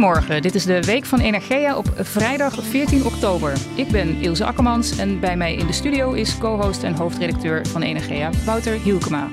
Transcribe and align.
Goedemorgen, 0.00 0.42
dit 0.42 0.54
is 0.54 0.64
de 0.64 0.82
Week 0.82 1.04
van 1.04 1.20
Energia 1.20 1.76
op 1.76 1.92
vrijdag 1.96 2.64
14 2.64 3.04
oktober. 3.04 3.52
Ik 3.74 3.88
ben 3.88 4.20
Ilse 4.20 4.44
Akkermans 4.44 4.98
en 4.98 5.20
bij 5.20 5.36
mij 5.36 5.54
in 5.54 5.66
de 5.66 5.72
studio 5.72 6.12
is 6.12 6.38
co-host 6.38 6.82
en 6.82 6.94
hoofdredacteur 6.94 7.66
van 7.66 7.82
Energia, 7.82 8.30
Wouter 8.44 8.72
Hielkema. 8.72 9.30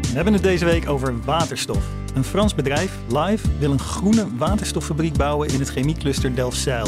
We 0.00 0.12
hebben 0.14 0.32
het 0.32 0.42
deze 0.42 0.64
week 0.64 0.88
over 0.88 1.24
waterstof. 1.24 1.86
Een 2.14 2.24
Frans 2.24 2.54
bedrijf, 2.54 2.98
Live, 3.08 3.48
wil 3.58 3.72
een 3.72 3.78
groene 3.78 4.36
waterstoffabriek 4.36 5.16
bouwen 5.16 5.48
in 5.48 5.58
het 5.58 5.68
chemiecluster 5.68 6.34
Delfzijl. 6.34 6.86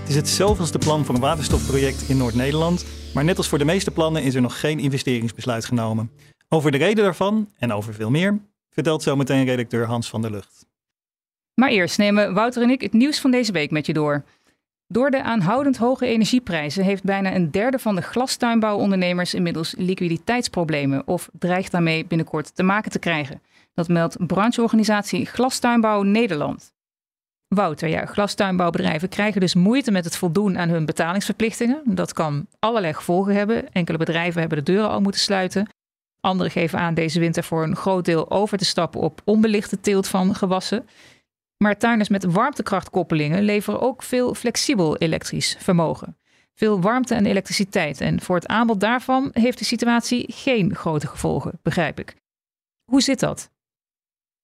Het 0.00 0.08
is 0.08 0.16
het 0.16 0.28
zoveelste 0.28 0.78
plan 0.78 1.04
voor 1.04 1.14
een 1.14 1.20
waterstofproject 1.20 2.08
in 2.08 2.16
Noord-Nederland, 2.16 2.84
maar 3.14 3.24
net 3.24 3.36
als 3.36 3.48
voor 3.48 3.58
de 3.58 3.64
meeste 3.64 3.90
plannen 3.90 4.22
is 4.22 4.34
er 4.34 4.42
nog 4.42 4.60
geen 4.60 4.78
investeringsbesluit 4.78 5.64
genomen. 5.64 6.10
Over 6.48 6.70
de 6.70 6.78
reden 6.78 7.04
daarvan 7.04 7.48
en 7.58 7.72
over 7.72 7.94
veel 7.94 8.10
meer 8.10 8.38
vertelt 8.70 9.02
zometeen 9.02 9.44
redacteur 9.44 9.86
Hans 9.86 10.08
van 10.08 10.22
der 10.22 10.30
Lucht. 10.30 10.66
Maar 11.60 11.68
eerst 11.68 11.98
nemen 11.98 12.34
Wouter 12.34 12.62
en 12.62 12.70
ik 12.70 12.80
het 12.80 12.92
nieuws 12.92 13.20
van 13.20 13.30
deze 13.30 13.52
week 13.52 13.70
met 13.70 13.86
je 13.86 13.92
door. 13.92 14.24
Door 14.88 15.10
de 15.10 15.22
aanhoudend 15.22 15.76
hoge 15.76 16.06
energieprijzen 16.06 16.84
heeft 16.84 17.02
bijna 17.02 17.34
een 17.34 17.50
derde 17.50 17.78
van 17.78 17.94
de 17.94 18.02
glastuinbouwondernemers 18.02 19.34
inmiddels 19.34 19.74
liquiditeitsproblemen 19.78 21.06
of 21.06 21.28
dreigt 21.38 21.72
daarmee 21.72 22.06
binnenkort 22.06 22.54
te 22.54 22.62
maken 22.62 22.90
te 22.90 22.98
krijgen. 22.98 23.40
Dat 23.74 23.88
meldt 23.88 24.26
brancheorganisatie 24.26 25.26
Glastuinbouw 25.26 26.02
Nederland. 26.02 26.74
Wouter, 27.48 27.88
ja, 27.88 28.06
glastuinbouwbedrijven 28.06 29.08
krijgen 29.08 29.40
dus 29.40 29.54
moeite 29.54 29.90
met 29.90 30.04
het 30.04 30.16
voldoen 30.16 30.58
aan 30.58 30.68
hun 30.68 30.84
betalingsverplichtingen. 30.84 31.82
Dat 31.84 32.12
kan 32.12 32.46
allerlei 32.58 32.92
gevolgen 32.92 33.34
hebben. 33.34 33.72
Enkele 33.72 33.98
bedrijven 33.98 34.40
hebben 34.40 34.58
de 34.58 34.72
deuren 34.72 34.90
al 34.90 35.00
moeten 35.00 35.20
sluiten. 35.20 35.68
Anderen 36.20 36.52
geven 36.52 36.78
aan 36.78 36.94
deze 36.94 37.20
winter 37.20 37.44
voor 37.44 37.62
een 37.62 37.76
groot 37.76 38.04
deel 38.04 38.30
over 38.30 38.58
te 38.58 38.64
stappen 38.64 39.00
op 39.00 39.20
onbelichte 39.24 39.80
teelt 39.80 40.08
van 40.08 40.34
gewassen. 40.34 40.86
Maar 41.56 41.78
tuinders 41.78 42.08
met 42.08 42.24
warmtekrachtkoppelingen 42.24 43.42
leveren 43.42 43.80
ook 43.80 44.02
veel 44.02 44.34
flexibel 44.34 44.96
elektrisch 44.96 45.56
vermogen. 45.58 46.16
Veel 46.54 46.80
warmte 46.80 47.14
en 47.14 47.26
elektriciteit. 47.26 48.00
En 48.00 48.20
voor 48.20 48.36
het 48.36 48.46
aanbod 48.46 48.80
daarvan 48.80 49.30
heeft 49.32 49.58
de 49.58 49.64
situatie 49.64 50.32
geen 50.32 50.74
grote 50.74 51.06
gevolgen, 51.06 51.58
begrijp 51.62 52.00
ik. 52.00 52.14
Hoe 52.84 53.02
zit 53.02 53.20
dat? 53.20 53.50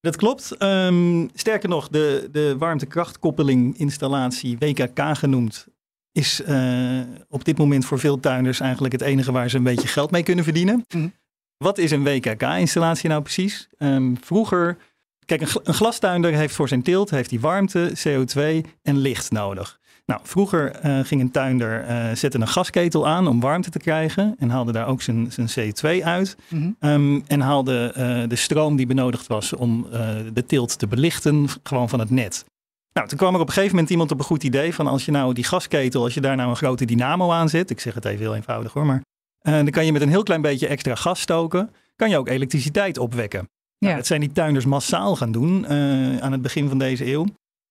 Dat 0.00 0.16
klopt. 0.16 0.62
Um, 0.62 1.30
sterker 1.34 1.68
nog, 1.68 1.88
de, 1.88 2.28
de 2.32 2.56
warmtekrachtkoppeling 2.58 3.78
installatie, 3.78 4.58
WKK 4.58 5.00
genoemd, 5.16 5.66
is 6.12 6.40
uh, 6.40 7.00
op 7.28 7.44
dit 7.44 7.58
moment 7.58 7.84
voor 7.84 7.98
veel 7.98 8.20
tuinders 8.20 8.60
eigenlijk 8.60 8.92
het 8.92 9.02
enige 9.02 9.32
waar 9.32 9.50
ze 9.50 9.56
een 9.56 9.62
beetje 9.62 9.88
geld 9.88 10.10
mee 10.10 10.22
kunnen 10.22 10.44
verdienen. 10.44 10.84
Mm. 10.94 11.12
Wat 11.56 11.78
is 11.78 11.90
een 11.90 12.04
WKK-installatie 12.04 13.08
nou 13.08 13.22
precies? 13.22 13.68
Um, 13.78 14.16
vroeger 14.20 14.76
Kijk, 15.24 15.40
een, 15.40 15.48
een 15.62 15.74
glastuinder 15.74 16.32
heeft 16.32 16.54
voor 16.54 16.68
zijn 16.68 16.82
teelt 16.82 17.10
heeft 17.10 17.30
die 17.30 17.40
warmte, 17.40 17.92
CO2 17.96 18.68
en 18.82 18.98
licht 18.98 19.30
nodig. 19.30 19.80
Nou, 20.06 20.20
vroeger 20.24 20.86
uh, 20.86 20.98
ging 21.04 21.20
een 21.20 21.30
tuinder 21.30 21.88
uh, 21.88 22.14
zette 22.14 22.38
een 22.40 22.48
gasketel 22.48 23.08
aan 23.08 23.26
om 23.26 23.40
warmte 23.40 23.70
te 23.70 23.78
krijgen 23.78 24.34
en 24.38 24.50
haalde 24.50 24.72
daar 24.72 24.86
ook 24.86 25.02
zijn, 25.02 25.32
zijn 25.32 25.48
CO2 25.48 26.04
uit. 26.04 26.36
Mm 26.48 26.76
-hmm. 26.78 26.90
um, 26.90 27.22
en 27.26 27.40
haalde 27.40 27.94
uh, 27.96 28.28
de 28.28 28.36
stroom 28.36 28.76
die 28.76 28.86
benodigd 28.86 29.26
was 29.26 29.52
om 29.52 29.86
de 30.32 30.44
teelt 30.46 30.78
te 30.78 30.86
belichten 30.86 31.46
gewoon 31.62 31.88
van 31.88 31.98
het 31.98 32.10
net. 32.10 32.44
Nou, 32.92 33.08
toen 33.08 33.18
kwam 33.18 33.34
er 33.34 33.40
op 33.40 33.46
een 33.46 33.52
gegeven 33.52 33.74
moment 33.74 33.90
iemand 33.90 34.10
op 34.10 34.18
een 34.18 34.24
goed 34.24 34.44
idee 34.44 34.74
van 34.74 34.86
als 34.86 35.04
je 35.04 35.10
nou 35.10 35.34
die 35.34 35.44
gasketel, 35.44 36.02
als 36.02 36.14
je 36.14 36.20
daar 36.20 36.36
nou 36.36 36.50
een 36.50 36.56
grote 36.56 36.84
dynamo 36.84 37.30
aan 37.30 37.48
zet, 37.48 37.70
ik 37.70 37.80
zeg 37.80 37.94
het 37.94 38.04
even 38.04 38.20
heel 38.20 38.34
eenvoudig 38.34 38.72
hoor, 38.72 38.86
maar 38.86 39.02
dan 39.42 39.70
kan 39.70 39.84
je 39.84 39.92
met 39.92 40.02
een 40.02 40.08
heel 40.08 40.22
klein 40.22 40.42
beetje 40.42 40.66
extra 40.66 40.94
gas 40.94 41.20
stoken, 41.20 41.70
kan 41.96 42.10
je 42.10 42.18
ook 42.18 42.28
elektriciteit 42.28 42.98
opwekken. 42.98 43.48
Ja. 43.82 43.88
Nou, 43.88 43.96
dat 44.00 44.06
zijn 44.06 44.20
die 44.20 44.32
tuinders 44.32 44.64
massaal 44.64 45.16
gaan 45.16 45.32
doen 45.32 45.62
uh, 45.62 46.18
aan 46.18 46.32
het 46.32 46.42
begin 46.42 46.68
van 46.68 46.78
deze 46.78 47.06
eeuw. 47.06 47.26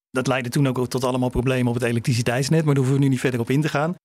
Dat 0.10 0.28
leidde 0.28 0.50
toen 0.50 0.68
ook 0.68 0.88
tot 0.88 1.04
allemaal 1.04 1.30
problemen 1.30 1.68
op 1.68 1.74
het 1.74 1.84
elektriciteitsnet, 1.84 2.66
maar 2.66 2.74
daar 2.74 2.84
hoeven 2.84 3.00
we 3.00 3.04
nu 3.04 3.10
niet 3.10 3.20
verder 3.20 3.40
op 3.40 3.50
in 3.50 3.62
te 3.62 3.70
gaan. 3.70 3.96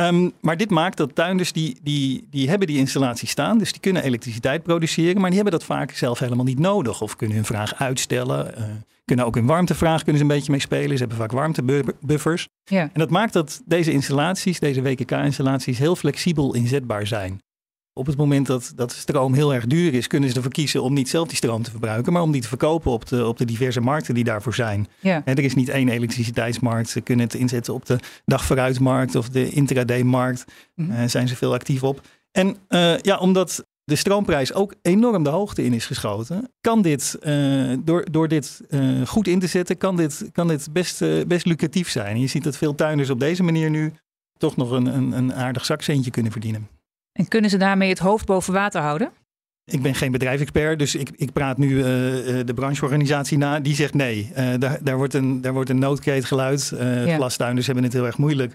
Um, 0.00 0.32
maar 0.40 0.56
dit 0.56 0.70
maakt 0.70 0.96
dat 0.96 1.14
tuinders 1.14 1.52
die, 1.52 1.78
die, 1.82 2.26
die 2.30 2.48
hebben 2.48 2.66
die 2.66 2.78
installatie 2.78 3.28
staan, 3.28 3.58
dus 3.58 3.72
die 3.72 3.80
kunnen 3.80 4.02
elektriciteit 4.02 4.62
produceren, 4.62 5.20
maar 5.20 5.30
die 5.30 5.40
hebben 5.40 5.58
dat 5.58 5.64
vaak 5.64 5.90
zelf 5.90 6.18
helemaal 6.18 6.44
niet 6.44 6.58
nodig 6.58 7.00
of 7.00 7.16
kunnen 7.16 7.36
hun 7.36 7.44
vraag 7.44 7.74
uitstellen. 7.74 8.54
Uh, 8.58 8.64
kunnen 9.04 9.24
ook 9.24 9.34
hun 9.34 9.46
warmtevraag 9.46 10.02
kunnen 10.02 10.16
ze 10.16 10.22
een 10.22 10.34
beetje 10.34 10.50
mee 10.50 10.60
spelen. 10.60 10.90
Ze 10.90 10.98
hebben 10.98 11.16
vaak 11.16 11.32
warmtebuffers. 11.32 12.48
Ja. 12.64 12.80
En 12.80 13.00
dat 13.00 13.10
maakt 13.10 13.32
dat 13.32 13.62
deze 13.64 13.92
installaties, 13.92 14.60
deze 14.60 14.82
WKK-installaties, 14.82 15.78
heel 15.78 15.96
flexibel 15.96 16.54
inzetbaar 16.54 17.06
zijn. 17.06 17.40
Op 17.98 18.06
het 18.06 18.16
moment 18.16 18.46
dat, 18.46 18.72
dat 18.74 18.92
stroom 18.92 19.34
heel 19.34 19.54
erg 19.54 19.66
duur 19.66 19.94
is, 19.94 20.06
kunnen 20.06 20.28
ze 20.28 20.36
ervoor 20.36 20.52
kiezen 20.52 20.82
om 20.82 20.92
niet 20.92 21.08
zelf 21.08 21.28
die 21.28 21.36
stroom 21.36 21.62
te 21.62 21.70
verbruiken, 21.70 22.12
maar 22.12 22.22
om 22.22 22.32
die 22.32 22.40
te 22.40 22.48
verkopen 22.48 22.90
op 22.90 23.06
de, 23.06 23.26
op 23.26 23.38
de 23.38 23.44
diverse 23.44 23.80
markten 23.80 24.14
die 24.14 24.24
daarvoor 24.24 24.54
zijn. 24.54 24.88
Ja. 25.00 25.22
Er 25.24 25.38
is 25.38 25.54
niet 25.54 25.68
één 25.68 25.88
elektriciteitsmarkt. 25.88 26.88
Ze 26.88 27.00
kunnen 27.00 27.24
het 27.24 27.34
inzetten 27.34 27.74
op 27.74 27.86
de 27.86 27.98
dagvooruitmarkt 28.24 29.14
of 29.14 29.28
de 29.28 29.50
intraday-markt. 29.50 30.44
Mm 30.74 30.90
-hmm. 30.90 31.00
uh, 31.00 31.08
zijn 31.08 31.28
ze 31.28 31.36
veel 31.36 31.54
actief 31.54 31.82
op. 31.82 32.00
En 32.32 32.56
uh, 32.68 32.98
ja, 32.98 33.18
omdat 33.18 33.66
de 33.84 33.96
stroomprijs 33.96 34.52
ook 34.52 34.74
enorm 34.82 35.22
de 35.22 35.30
hoogte 35.30 35.64
in 35.64 35.72
is 35.72 35.86
geschoten, 35.86 36.50
kan 36.60 36.82
dit, 36.82 37.18
uh, 37.22 37.72
door, 37.84 38.06
door 38.10 38.28
dit 38.28 38.60
goed 39.06 39.26
in 39.26 39.38
te 39.38 39.46
zetten, 39.46 39.76
kan 39.76 39.96
dit, 39.96 40.28
kan 40.32 40.48
dit 40.48 40.68
best, 40.72 41.26
best 41.26 41.46
lucratief 41.46 41.90
zijn. 41.90 42.14
En 42.14 42.20
je 42.20 42.26
ziet 42.26 42.44
dat 42.44 42.56
veel 42.56 42.74
tuinders 42.74 43.10
op 43.10 43.20
deze 43.20 43.42
manier 43.42 43.70
nu 43.70 43.92
toch 44.38 44.56
nog 44.56 44.70
een, 44.70 44.86
een, 44.86 45.12
een 45.12 45.34
aardig 45.34 45.64
zakcentje 45.64 46.10
kunnen 46.10 46.32
verdienen. 46.32 46.75
En 47.16 47.28
kunnen 47.28 47.50
ze 47.50 47.56
daarmee 47.56 47.88
het 47.88 47.98
hoofd 47.98 48.26
boven 48.26 48.52
water 48.52 48.80
houden? 48.80 49.10
Ik 49.64 49.82
ben 49.82 49.94
geen 49.94 50.12
bedrijfsexpert, 50.12 50.78
dus 50.78 50.94
ik, 50.94 51.10
ik 51.16 51.32
praat 51.32 51.58
nu 51.58 51.68
uh, 51.68 51.84
de 52.44 52.52
brancheorganisatie 52.54 53.38
na. 53.38 53.60
Die 53.60 53.74
zegt 53.74 53.94
nee. 53.94 54.32
Uh, 54.36 54.54
daar, 54.58 54.78
daar, 54.82 54.96
wordt 54.96 55.14
een, 55.14 55.40
daar 55.40 55.52
wordt 55.52 55.70
een 55.70 55.78
noodkreet 55.78 56.24
geluid. 56.24 56.70
Uh, 56.74 57.06
ja. 57.06 57.16
Glastuinders 57.16 57.66
hebben 57.66 57.84
het 57.84 57.92
heel 57.92 58.06
erg 58.06 58.18
moeilijk. 58.18 58.52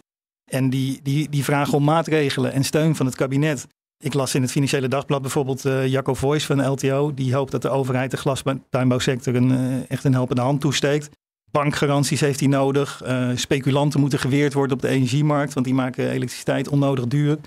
En 0.51 0.69
die, 0.69 0.99
die, 1.03 1.29
die 1.29 1.43
vragen 1.43 1.73
om 1.73 1.83
maatregelen 1.83 2.51
en 2.51 2.63
steun 2.63 2.95
van 2.95 3.05
het 3.05 3.15
kabinet. 3.15 3.67
Ik 4.03 4.13
las 4.13 4.35
in 4.35 4.41
het 4.41 4.51
Financiële 4.51 4.87
Dagblad 4.87 5.21
bijvoorbeeld 5.21 5.61
Jacco 5.61 6.13
Voice 6.13 6.45
van 6.45 6.67
LTO. 6.67 7.13
Die 7.13 7.35
hoopt 7.35 7.51
dat 7.51 7.61
de 7.61 7.69
overheid 7.69 8.11
de 8.11 8.17
glastuinbouwsector 8.17 9.35
een, 9.35 9.85
echt 9.87 10.03
een 10.03 10.13
helpende 10.13 10.41
hand 10.41 10.61
toesteekt. 10.61 11.09
Bankgaranties 11.51 12.19
heeft 12.19 12.39
hij 12.39 12.49
nodig. 12.49 13.01
speculanten 13.35 13.99
moeten 13.99 14.19
geweerd 14.19 14.53
worden 14.53 14.75
op 14.75 14.81
de 14.81 14.87
energiemarkt, 14.87 15.53
want 15.53 15.65
die 15.65 15.75
maken 15.75 16.09
elektriciteit 16.09 16.67
onnodig 16.67 17.07
duur. 17.07 17.37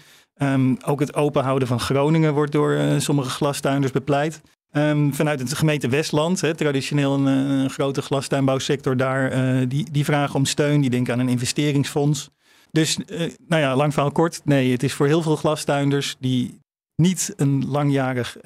Um, 0.42 0.76
ook 0.84 1.00
het 1.00 1.14
openhouden 1.14 1.68
van 1.68 1.80
Groningen 1.80 2.34
wordt 2.34 2.52
door 2.52 2.72
uh, 2.72 2.98
sommige 2.98 3.28
glastuinders 3.28 3.92
bepleit. 3.92 4.40
Um, 4.72 5.14
vanuit 5.14 5.48
de 5.48 5.56
gemeente 5.56 5.88
Westland, 5.88 6.40
hè, 6.40 6.54
traditioneel 6.54 7.14
een, 7.14 7.26
een, 7.26 7.70
grote 7.70 8.02
glastuinbouwsector 8.02 8.96
daar, 8.96 9.32
uh, 9.32 9.64
die, 9.68 9.90
die 9.90 10.04
vragen 10.04 10.34
om 10.34 10.44
steun. 10.44 10.80
Die 10.80 10.90
denken 10.90 11.12
aan 11.12 11.18
een 11.18 11.28
investeringsfonds. 11.28 12.30
Dus, 12.70 12.98
uh, 13.06 13.18
nou 13.48 13.62
ja, 13.62 13.76
lang 13.76 13.92
verhaal 13.92 14.12
kort. 14.12 14.40
Nee, 14.44 14.72
het 14.72 14.82
is 14.82 14.92
voor 14.92 15.06
heel 15.06 15.22
veel 15.22 15.36
glastuinders 15.36 16.16
die 16.18 16.58
niet 16.96 17.32
een 17.36 17.66
langjarig 17.68 18.36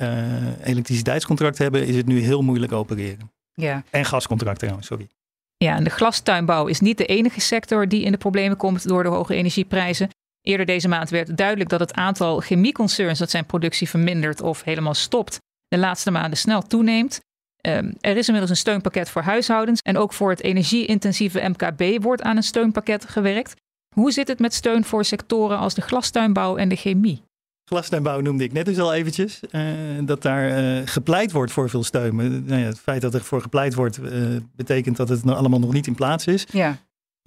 elektriciteitscontract 0.62 1.59
hebben, 1.59 1.87
is 1.87 1.97
het 1.97 2.06
nu 2.06 2.21
heel 2.21 2.43
moeilijk 2.43 2.72
opereren. 2.72 3.31
Ja. 3.54 3.82
En 3.91 4.04
gascontract 4.04 4.59
trouwens, 4.59 4.87
sorry. 4.87 5.09
Ja, 5.56 5.77
en 5.77 5.84
de 5.84 5.91
glastuinbouw 5.91 6.66
is 6.66 6.81
niet 6.81 6.98
de 6.98 7.06
enige 7.06 7.41
sector 7.41 7.88
die 7.88 8.03
in 8.03 8.12
de 8.12 8.19
problemen 8.19 8.56
komt 8.56 8.88
door 8.88 9.03
de 9.03 9.09
hoge 9.09 9.34
energieprijzen. 9.34 10.09
Eerder 10.43 10.66
deze 10.66 10.88
maand 10.88 11.10
werd 11.10 11.37
duidelijk 11.37 11.71
dat 11.71 11.81
het 11.81 11.94
aantal 11.94 12.41
chemieconcerns 12.41 13.19
dat 13.19 13.31
zijn 13.31 13.47
productie 13.47 13.88
vermindert 13.88 14.41
of 14.41 14.62
helemaal 14.62 14.95
stopt, 14.95 15.39
de 15.68 15.78
laatste 15.78 16.10
maanden 16.10 16.39
snel 16.39 16.62
toeneemt. 16.62 17.21
Um, 17.66 17.95
er 18.01 18.16
is 18.16 18.27
inmiddels 18.27 18.51
een 18.51 18.57
steunpakket 18.57 19.10
voor 19.10 19.22
huishoudens 19.22 19.80
en 19.83 19.97
ook 19.97 20.12
voor 20.12 20.30
het 20.30 20.42
energie-intensieve 20.42 21.48
MKB 21.48 22.03
wordt 22.03 22.22
aan 22.22 22.36
een 22.36 22.42
steunpakket 22.42 23.09
gewerkt. 23.09 23.54
Hoe 23.95 24.12
zit 24.12 24.28
het 24.28 24.39
met 24.39 24.54
steun 24.54 24.84
voor 24.84 25.04
sectoren 25.04 25.59
als 25.59 25.74
de 25.74 25.80
glastuinbouw 25.80 26.57
en 26.57 26.68
de 26.68 26.77
chemie? 26.77 27.22
Glastuinbouw 27.65 28.21
noemde 28.21 28.45
ik 28.45 28.53
net 28.53 28.65
dus 28.65 28.78
al 28.78 28.95
eventjes. 28.95 29.41
Uh, 29.51 29.62
dat 30.01 30.22
daar 30.22 30.62
uh, 30.62 30.83
gepleit 30.84 31.33
wordt 31.33 31.53
voor 31.53 31.71
veel 31.71 31.84
steun. 31.84 32.16
Nou 32.16 32.60
ja, 32.60 32.66
het 32.66 32.80
feit 32.80 33.01
dat 33.01 33.15
er 33.15 33.24
voor 33.24 33.42
gepleit 33.42 33.74
wordt, 33.74 33.98
uh, 33.98 34.36
betekent 34.57 34.97
dat 34.97 35.09
het 35.09 35.27
allemaal 35.27 35.59
nog 35.59 35.72
niet 35.72 35.86
in 35.86 35.95
plaats 35.95 36.27
is. 36.27 36.47
Ja 36.51 36.78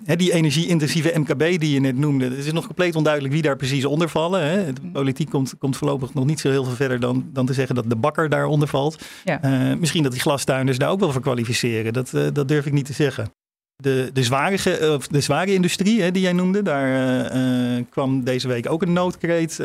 die 0.05 0.33
energie-intensieve 0.33 1.19
MKB 1.19 1.59
die 1.59 1.73
je 1.73 1.79
net 1.79 1.97
noemde, 1.97 2.25
het 2.25 2.45
is 2.45 2.51
nog 2.51 2.65
compleet 2.65 2.95
onduidelijk 2.95 3.33
wie 3.33 3.41
daar 3.41 3.55
precies 3.55 3.85
onder 3.85 4.09
vallen. 4.09 4.41
Hè. 4.41 4.73
De 4.73 4.81
politiek 4.93 5.29
komt, 5.29 5.53
komt 5.57 5.77
voorlopig 5.77 6.13
nog 6.13 6.25
niet 6.25 6.39
zo 6.39 6.49
heel 6.49 6.63
veel 6.63 6.75
verder 6.75 6.99
dan, 6.99 7.29
dan 7.33 7.45
te 7.45 7.53
zeggen 7.53 7.75
dat 7.75 7.89
de 7.89 7.95
bakker 7.95 8.29
daaronder 8.29 8.67
valt. 8.67 9.03
Ja. 9.23 9.69
Uh, 9.71 9.77
misschien 9.77 10.03
dat 10.03 10.11
die 10.11 10.21
glastuinders 10.21 10.77
daar 10.77 10.89
ook 10.89 10.99
wel 10.99 11.11
voor 11.11 11.21
kwalificeren, 11.21 11.93
dat, 11.93 12.11
uh, 12.13 12.27
dat 12.33 12.47
durf 12.47 12.65
ik 12.65 12.73
niet 12.73 12.85
te 12.85 12.93
zeggen. 12.93 13.33
De, 13.75 14.09
de, 14.13 14.23
zware, 14.23 14.93
of 14.95 15.07
de 15.07 15.21
zware 15.21 15.53
industrie 15.53 16.01
hè, 16.01 16.11
die 16.11 16.21
jij 16.21 16.33
noemde, 16.33 16.61
daar 16.61 17.83
kwam 17.89 18.23
deze 18.23 18.47
week 18.47 18.69
ook 18.69 18.81
een 18.81 18.93
noodkreet 18.93 19.59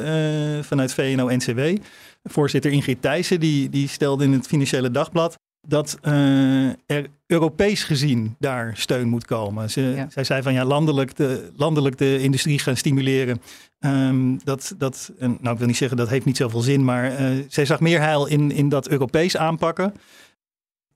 vanuit 0.60 0.94
VNO-NCW. 0.94 1.60
Voorzitter 2.24 2.72
Ingrid 2.72 3.02
Thijssen 3.02 3.40
die, 3.40 3.70
die 3.70 3.88
stelde 3.88 4.24
in 4.24 4.32
het 4.32 4.46
Financiële 4.46 4.90
Dagblad 4.90 5.38
dat 5.66 5.98
uh, 6.02 6.68
er 6.86 7.06
Europees 7.26 7.84
gezien 7.84 8.36
daar 8.38 8.72
steun 8.76 9.08
moet 9.08 9.24
komen. 9.24 9.70
Ze, 9.70 10.06
Zij 10.08 10.24
zei 10.24 10.42
van 10.42 10.52
ja, 10.52 10.64
landelijk 10.64 11.16
de, 11.16 11.50
landelijk 11.56 11.98
de 11.98 12.22
industrie 12.22 12.58
gaan 12.58 12.76
stimuleren. 12.76 13.40
Um, 13.80 14.38
dat, 14.44 14.74
dat, 14.78 15.12
en, 15.18 15.38
nou, 15.40 15.52
ik 15.52 15.58
wil 15.58 15.66
niet 15.66 15.76
zeggen 15.76 15.96
dat 15.96 16.08
heeft 16.08 16.24
niet 16.24 16.36
zoveel 16.36 16.60
zin, 16.60 16.84
maar 16.84 17.20
uh, 17.20 17.44
zij 17.48 17.64
zag 17.64 17.80
meer 17.80 18.00
heil 18.00 18.26
in, 18.26 18.52
in 18.52 18.68
dat 18.68 18.88
Europees 18.88 19.36
aanpakken. 19.36 19.94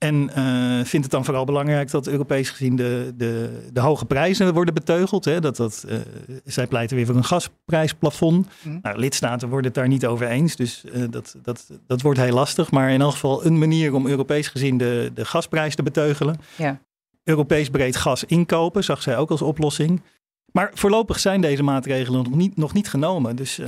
En 0.05 0.31
uh, 0.37 0.85
vindt 0.85 1.06
het 1.06 1.11
dan 1.11 1.25
vooral 1.25 1.44
belangrijk 1.44 1.91
dat 1.91 2.06
Europees 2.06 2.50
gezien 2.50 2.76
de, 2.76 3.12
de, 3.17 3.62
de 3.73 3.81
hoge 3.81 4.05
prijzen 4.05 4.55
worden 4.55 4.75
beteugeld. 4.75 5.25
Hè? 5.25 5.41
Dat, 5.41 5.56
dat, 5.56 5.85
uh, 5.88 5.99
zij 6.44 6.67
pleiten 6.67 6.97
weer 6.97 7.06
voor 7.06 7.14
een 7.14 7.25
gasprijsplafond. 7.25 8.49
Mm. 8.62 8.79
Nou, 8.82 8.99
lidstaten 8.99 9.49
worden 9.49 9.67
het 9.67 9.75
daar 9.75 9.88
niet 9.88 10.06
over 10.06 10.26
eens, 10.26 10.56
dus 10.56 10.85
uh, 10.85 11.05
dat, 11.11 11.37
dat, 11.43 11.70
dat 11.87 12.02
wordt 12.02 12.20
heel 12.20 12.35
lastig. 12.35 12.70
Maar 12.70 12.91
in 12.91 13.00
elk 13.00 13.12
geval 13.12 13.44
een 13.44 13.58
manier 13.58 13.94
om 13.94 14.06
Europees 14.06 14.49
gezien 14.49 14.79
de, 14.79 15.11
de 15.14 15.25
gasprijs 15.25 15.75
te 15.75 15.82
beteugelen. 15.82 16.37
Ja. 16.56 16.81
Europees 17.25 17.70
breed 17.70 17.97
gas 17.97 18.25
inkopen, 18.25 18.85
zag 18.85 19.02
zij 19.02 19.17
ook 19.17 19.31
als 19.31 19.43
oplossing. 19.43 20.02
Maar 20.52 20.70
voorlopig 20.75 21.19
zijn 21.19 21.41
deze 21.41 21.62
maatregelen 21.62 22.23
nog 22.23 22.35
niet, 22.35 22.56
nog 22.56 22.73
niet 22.73 22.88
genomen. 22.88 23.37
Dus 23.37 23.61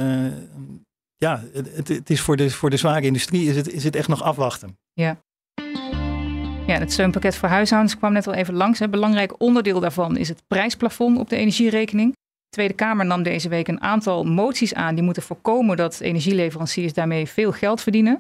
ja, 1.17 1.43
het, 1.53 1.89
het, 1.89 2.11
is 2.11 2.21
voor 2.21 2.37
de, 2.37 2.51
voor 2.51 2.71
de 2.71 2.77
zware 2.77 3.07
industrie 3.07 3.49
is 3.49 3.57
het, 3.57 3.73
is 3.73 3.85
het 3.85 3.97
echt 3.97 4.09
nog 4.09 4.23
afwachten. 4.23 4.79
Ja. 4.93 5.19
Ja, 6.73 6.79
het 6.79 6.93
steunpakket 6.93 7.37
voor 7.37 7.49
huishoudens 7.49 7.97
kwam 7.97 8.13
net 8.13 8.27
al 8.27 8.33
even 8.33 8.55
langs. 8.55 8.81
Een 8.81 8.91
belangrijk 8.91 9.41
onderdeel 9.41 9.81
daarvan 9.81 10.17
is 10.17 10.29
het 10.29 10.43
prijsplafond 10.47 11.19
op 11.19 11.29
de 11.29 11.37
energierekening. 11.37 12.13
De 12.13 12.51
Tweede 12.51 12.75
Kamer 12.75 13.07
nam 13.07 13.23
deze 13.23 13.49
week 13.49 13.69
een 13.69 13.81
aantal 13.81 14.25
moties 14.25 14.75
aan 14.75 14.95
die 14.95 15.05
moeten 15.05 15.23
voorkomen 15.23 15.77
dat 15.77 16.01
energieleveranciers 16.01 16.93
daarmee 16.93 17.27
veel 17.27 17.53
geld 17.53 17.81
verdienen. 17.81 18.19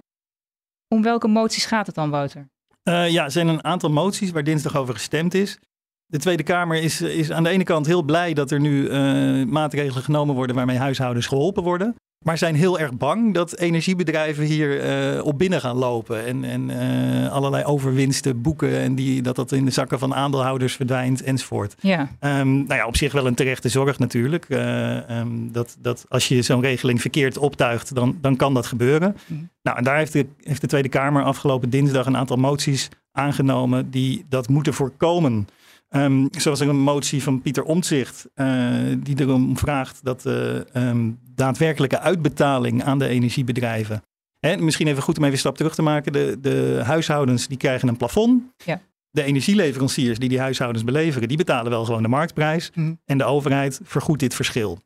Om 0.88 1.02
welke 1.02 1.28
moties 1.28 1.66
gaat 1.66 1.87
het 1.87 1.94
dan, 1.94 2.10
Wouter? 2.10 2.46
Uh, 2.88 3.10
ja, 3.10 3.25
er 3.25 3.31
zijn 3.31 3.49
een 3.49 3.64
aantal 3.64 3.90
moties 3.90 4.31
waar 4.31 4.44
dinsdag 4.44 4.76
over 4.76 4.94
gestemd 4.94 5.34
is. 5.34 5.58
De 6.06 6.19
Tweede 6.19 6.43
Kamer 6.43 6.82
is, 6.82 7.00
is 7.00 7.31
aan 7.31 7.43
de 7.43 7.50
ene 7.50 7.64
kant 7.64 7.87
heel 7.87 8.02
blij 8.02 8.34
dat 8.34 8.50
er 8.50 8.60
nu 8.60 8.88
uh, 8.88 9.46
maatregelen 9.46 10.02
genomen 10.02 10.34
worden 10.34 10.56
waarmee 10.56 10.78
huishoudens 10.78 11.26
geholpen 11.26 11.62
worden. 11.62 11.94
Maar 12.22 12.38
zijn 12.38 12.54
heel 12.54 12.78
erg 12.78 12.92
bang 12.92 13.34
dat 13.34 13.58
energiebedrijven 13.58 14.44
hier 14.44 14.84
uh, 15.16 15.24
op 15.24 15.38
binnen 15.38 15.60
gaan 15.60 15.76
lopen. 15.76 16.26
En, 16.26 16.44
en 16.44 16.70
uh, 16.70 17.32
allerlei 17.32 17.64
overwinsten 17.64 18.40
boeken. 18.40 18.78
En 18.78 18.94
die, 18.94 19.22
dat 19.22 19.36
dat 19.36 19.52
in 19.52 19.64
de 19.64 19.70
zakken 19.70 19.98
van 19.98 20.14
aandeelhouders 20.14 20.74
verdwijnt 20.74 21.22
enzovoort. 21.22 21.74
Ja. 21.80 22.00
Um, 22.00 22.52
nou 22.56 22.74
ja, 22.74 22.86
op 22.86 22.96
zich 22.96 23.12
wel 23.12 23.26
een 23.26 23.34
terechte 23.34 23.69
zorg 23.69 23.98
natuurlijk. 23.98 24.46
Uh, 24.48 25.19
um, 25.19 25.52
dat, 25.52 25.76
dat 25.80 26.04
als 26.08 26.28
je 26.28 26.42
zo'n 26.42 26.60
regeling 26.60 27.00
verkeerd 27.00 27.38
optuigt, 27.38 27.94
dan, 27.94 28.19
dan 28.20 28.36
kan 28.36 28.54
dat 28.54 28.66
gebeuren. 28.66 29.16
Mm. 29.26 29.50
Nou, 29.62 29.78
en 29.78 29.84
daar 29.84 29.96
heeft 29.96 30.12
de, 30.12 30.26
heeft 30.40 30.60
de 30.60 30.66
Tweede 30.66 30.88
Kamer 30.88 31.22
afgelopen 31.22 31.70
dinsdag 31.70 32.06
een 32.06 32.16
aantal 32.16 32.36
moties 32.36 32.88
aangenomen 33.12 33.90
die 33.90 34.24
dat 34.28 34.48
moeten 34.48 34.74
voorkomen. 34.74 35.48
Um, 35.96 36.28
zoals 36.30 36.60
een 36.60 36.76
motie 36.76 37.22
van 37.22 37.42
Pieter 37.42 37.62
Omtzigt, 37.62 38.28
uh, 38.34 38.96
die 38.98 39.20
erom 39.20 39.58
vraagt 39.58 40.04
dat 40.04 40.22
de 40.22 40.66
um, 40.76 41.18
daadwerkelijke 41.34 41.98
uitbetaling 41.98 42.82
aan 42.82 42.98
de 42.98 43.06
energiebedrijven. 43.06 44.02
Hè, 44.38 44.56
misschien 44.56 44.86
even 44.86 45.02
goed 45.02 45.16
om 45.16 45.22
even 45.22 45.34
een 45.34 45.40
stap 45.40 45.56
terug 45.56 45.74
te 45.74 45.82
maken. 45.82 46.12
De, 46.12 46.38
de 46.40 46.80
huishoudens 46.84 47.48
die 47.48 47.56
krijgen 47.56 47.88
een 47.88 47.96
plafond. 47.96 48.42
Ja. 48.64 48.80
De 49.10 49.22
energieleveranciers 49.22 50.18
die 50.18 50.28
die 50.28 50.40
huishoudens 50.40 50.84
beleveren, 50.84 51.28
die 51.28 51.36
betalen 51.36 51.70
wel 51.70 51.84
gewoon 51.84 52.02
de 52.02 52.08
marktprijs. 52.08 52.70
Mhm. 52.74 52.94
En 53.04 53.18
de 53.18 53.24
overheid 53.24 53.80
vergoedt 53.82 54.20
dit 54.20 54.34
verschil. 54.34 54.78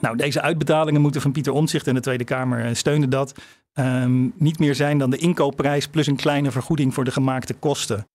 Nou, 0.00 0.16
deze 0.16 0.40
uitbetalingen 0.40 1.00
moeten 1.00 1.20
van 1.20 1.32
Pieter 1.32 1.52
Omtzigt 1.52 1.86
en 1.86 1.94
de 1.94 2.00
Tweede 2.00 2.24
Kamer 2.24 2.64
eh, 2.64 2.74
steunen 2.74 3.10
dat. 3.10 3.34
Um, 3.74 4.32
niet 4.36 4.58
meer 4.58 4.74
zijn 4.74 4.98
dan 4.98 5.10
de 5.10 5.16
inkoopprijs 5.16 5.88
plus 5.88 6.06
een 6.06 6.16
kleine 6.16 6.50
vergoeding 6.50 6.94
voor 6.94 7.04
de 7.04 7.10
gemaakte 7.10 7.54
kosten. 7.54 8.06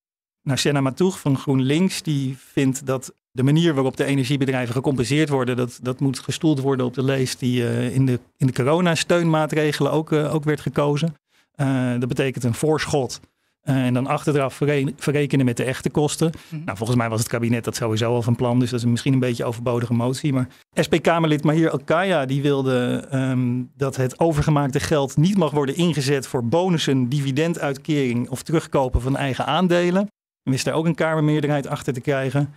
Nou, 0.43 0.57
Senna 0.57 0.81
Matoeg 0.81 1.19
van 1.19 1.37
GroenLinks 1.37 2.01
die 2.01 2.37
vindt 2.37 2.85
dat 2.85 3.13
de 3.31 3.43
manier 3.43 3.73
waarop 3.73 3.97
de 3.97 4.05
energiebedrijven 4.05 4.73
gecompenseerd 4.73 5.29
worden, 5.29 5.57
dat, 5.57 5.79
dat 5.81 5.99
moet 5.99 6.19
gestoeld 6.19 6.59
worden 6.59 6.85
op 6.85 6.93
de 6.93 7.03
lees 7.03 7.37
die 7.37 7.61
uh, 7.61 7.95
in 7.95 8.05
de, 8.05 8.19
in 8.37 8.47
de 8.47 8.53
coronasteunmaatregelen 8.53 9.91
ook, 9.91 10.11
uh, 10.11 10.33
ook 10.33 10.43
werd 10.43 10.61
gekozen. 10.61 11.15
Uh, 11.55 11.91
dat 11.99 12.07
betekent 12.07 12.43
een 12.43 12.53
voorschot 12.53 13.19
en 13.61 13.93
dan 13.93 14.07
achteraf 14.07 14.61
verrekenen 14.95 15.45
met 15.45 15.57
de 15.57 15.63
echte 15.63 15.89
kosten. 15.89 16.31
Mhm. 16.49 16.63
Nou, 16.63 16.77
volgens 16.77 16.97
mij 16.97 17.09
was 17.09 17.19
het 17.19 17.29
kabinet 17.29 17.63
dat 17.63 17.75
sowieso 17.75 18.13
al 18.13 18.21
van 18.21 18.35
plan, 18.35 18.59
dus 18.59 18.69
dat 18.69 18.79
is 18.79 18.85
misschien 18.85 19.13
een 19.13 19.19
beetje 19.19 19.45
overbodige 19.45 19.93
motie. 19.93 20.33
Maar 20.33 20.47
SP-Kamerlid 20.73 21.43
Mahir 21.43 21.69
Alkaya 21.69 22.25
die 22.25 22.41
wilde 22.41 23.07
um, 23.13 23.71
dat 23.77 23.95
het 23.95 24.19
overgemaakte 24.19 24.79
geld 24.79 25.17
niet 25.17 25.37
mag 25.37 25.51
worden 25.51 25.75
ingezet 25.75 26.27
voor 26.27 26.45
bonussen, 26.45 27.09
dividenduitkering 27.09 28.29
of 28.29 28.43
terugkopen 28.43 29.01
van 29.01 29.17
eigen 29.17 29.45
aandelen. 29.45 30.07
Wist 30.43 30.65
daar 30.65 30.73
ook 30.73 30.85
een 30.85 30.95
Kamermeerderheid 30.95 31.67
achter 31.67 31.93
te 31.93 32.01
krijgen. 32.01 32.53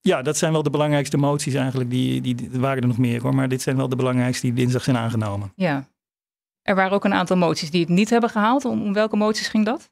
Ja, 0.00 0.22
dat 0.22 0.36
zijn 0.36 0.52
wel 0.52 0.62
de 0.62 0.70
belangrijkste 0.70 1.16
moties 1.16 1.54
eigenlijk. 1.54 1.90
Die, 1.90 2.20
die, 2.20 2.34
die, 2.34 2.50
er 2.52 2.60
waren 2.60 2.82
er 2.82 2.88
nog 2.88 2.98
meer 2.98 3.22
hoor, 3.22 3.34
maar 3.34 3.48
dit 3.48 3.62
zijn 3.62 3.76
wel 3.76 3.88
de 3.88 3.96
belangrijkste 3.96 4.46
die 4.46 4.54
dinsdag 4.54 4.82
zijn 4.82 4.96
aangenomen. 4.96 5.52
Ja. 5.56 5.88
Er 6.62 6.74
waren 6.74 6.92
ook 6.92 7.04
een 7.04 7.14
aantal 7.14 7.36
moties 7.36 7.70
die 7.70 7.80
het 7.80 7.88
niet 7.88 8.10
hebben 8.10 8.30
gehaald. 8.30 8.64
Om, 8.64 8.82
om 8.82 8.92
welke 8.92 9.16
moties 9.16 9.48
ging 9.48 9.64
dat? 9.64 9.90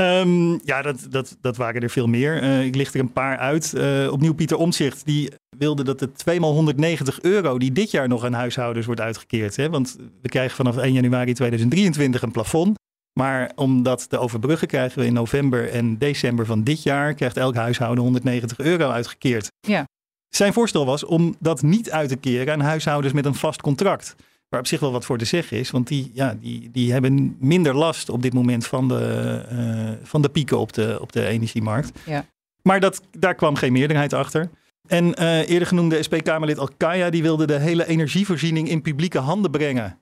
Um, 0.00 0.60
ja, 0.64 0.82
dat, 0.82 1.06
dat, 1.10 1.36
dat 1.40 1.56
waren 1.56 1.82
er 1.82 1.90
veel 1.90 2.06
meer. 2.06 2.42
Uh, 2.42 2.64
ik 2.64 2.74
licht 2.74 2.94
er 2.94 3.00
een 3.00 3.12
paar 3.12 3.38
uit. 3.38 3.72
Uh, 3.76 4.12
opnieuw 4.12 4.34
Pieter 4.34 4.56
Omtzigt, 4.56 5.04
die 5.04 5.32
wilde 5.58 5.84
dat 5.84 5.98
de 5.98 6.12
2 6.12 6.40
190 6.40 7.22
euro 7.22 7.58
die 7.58 7.72
dit 7.72 7.90
jaar 7.90 8.08
nog 8.08 8.24
aan 8.24 8.32
huishoudens 8.32 8.86
wordt 8.86 9.00
uitgekeerd. 9.00 9.56
Hè? 9.56 9.70
Want 9.70 9.96
we 10.22 10.28
krijgen 10.28 10.56
vanaf 10.56 10.76
1 10.76 10.92
januari 10.92 11.32
2023 11.32 12.22
een 12.22 12.30
plafond. 12.30 12.78
Maar 13.18 13.52
om 13.54 13.82
dat 13.82 14.08
te 14.08 14.18
overbruggen 14.18 14.68
krijgen 14.68 14.98
we 14.98 15.06
in 15.06 15.12
november 15.12 15.70
en 15.70 15.98
december 15.98 16.46
van 16.46 16.62
dit 16.62 16.82
jaar... 16.82 17.14
krijgt 17.14 17.36
elk 17.36 17.54
huishouden 17.54 18.04
190 18.04 18.58
euro 18.58 18.90
uitgekeerd. 18.90 19.52
Ja. 19.60 19.86
Zijn 20.28 20.52
voorstel 20.52 20.86
was 20.86 21.04
om 21.04 21.36
dat 21.38 21.62
niet 21.62 21.90
uit 21.90 22.08
te 22.08 22.16
keren 22.16 22.52
aan 22.52 22.60
huishoudens 22.60 23.14
met 23.14 23.24
een 23.24 23.34
vast 23.34 23.60
contract. 23.60 24.14
Waar 24.48 24.60
op 24.60 24.66
zich 24.66 24.80
wel 24.80 24.92
wat 24.92 25.04
voor 25.04 25.18
te 25.18 25.24
zeggen 25.24 25.58
is. 25.58 25.70
Want 25.70 25.88
die, 25.88 26.10
ja, 26.14 26.36
die, 26.40 26.70
die 26.70 26.92
hebben 26.92 27.36
minder 27.38 27.74
last 27.74 28.08
op 28.08 28.22
dit 28.22 28.32
moment 28.32 28.66
van 28.66 28.88
de, 28.88 29.44
uh, 29.52 30.06
van 30.06 30.22
de 30.22 30.28
pieken 30.28 30.58
op 30.58 30.72
de, 30.72 30.98
op 31.00 31.12
de 31.12 31.26
energiemarkt. 31.26 31.98
Ja. 32.06 32.26
Maar 32.62 32.80
dat, 32.80 33.02
daar 33.18 33.34
kwam 33.34 33.56
geen 33.56 33.72
meerderheid 33.72 34.12
achter. 34.12 34.50
En 34.88 35.22
uh, 35.22 35.48
eerder 35.48 35.68
genoemde 35.68 36.02
SP-Kamerlid 36.02 36.58
Alkaya 36.58 37.10
die 37.10 37.22
wilde 37.22 37.46
de 37.46 37.58
hele 37.58 37.86
energievoorziening 37.86 38.68
in 38.68 38.82
publieke 38.82 39.18
handen 39.18 39.50
brengen. 39.50 39.98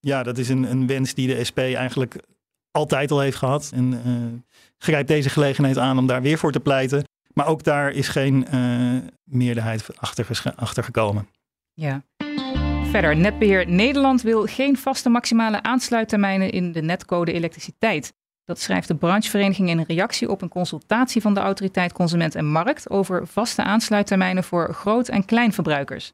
Ja, 0.00 0.22
dat 0.22 0.38
is 0.38 0.48
een, 0.48 0.70
een 0.70 0.86
wens 0.86 1.14
die 1.14 1.26
de 1.26 1.44
SP 1.48 1.58
eigenlijk 1.58 2.16
altijd 2.72 3.10
al 3.10 3.20
heeft 3.20 3.36
gehad. 3.36 3.70
En 3.74 3.92
uh, 3.92 4.40
grijpt 4.78 5.08
deze 5.08 5.30
gelegenheid 5.30 5.78
aan 5.78 5.98
om 5.98 6.06
daar 6.06 6.22
weer 6.22 6.38
voor 6.38 6.52
te 6.52 6.60
pleiten. 6.60 7.04
Maar 7.34 7.46
ook 7.46 7.64
daar 7.64 7.90
is 7.90 8.08
geen 8.08 8.46
uh, 8.54 8.98
meerderheid 9.24 9.98
achter, 9.98 10.52
achter 10.56 10.84
gekomen. 10.84 11.28
Ja. 11.72 12.02
Verder, 12.90 13.16
Netbeheer 13.16 13.68
Nederland 13.68 14.22
wil 14.22 14.46
geen 14.46 14.76
vaste 14.76 15.08
maximale 15.08 15.62
aansluittermijnen 15.62 16.50
in 16.50 16.72
de 16.72 16.82
netcode 16.82 17.32
elektriciteit. 17.32 18.12
Dat 18.44 18.60
schrijft 18.60 18.88
de 18.88 18.94
branchevereniging 18.94 19.68
in 19.68 19.78
een 19.78 19.84
reactie 19.86 20.30
op 20.30 20.42
een 20.42 20.48
consultatie 20.48 21.22
van 21.22 21.34
de 21.34 21.40
autoriteit 21.40 21.92
Consument 21.92 22.34
en 22.34 22.46
Markt 22.46 22.90
over 22.90 23.26
vaste 23.26 23.62
aansluittermijnen 23.62 24.44
voor 24.44 24.74
groot- 24.74 25.08
en 25.08 25.24
kleinverbruikers. 25.24 26.12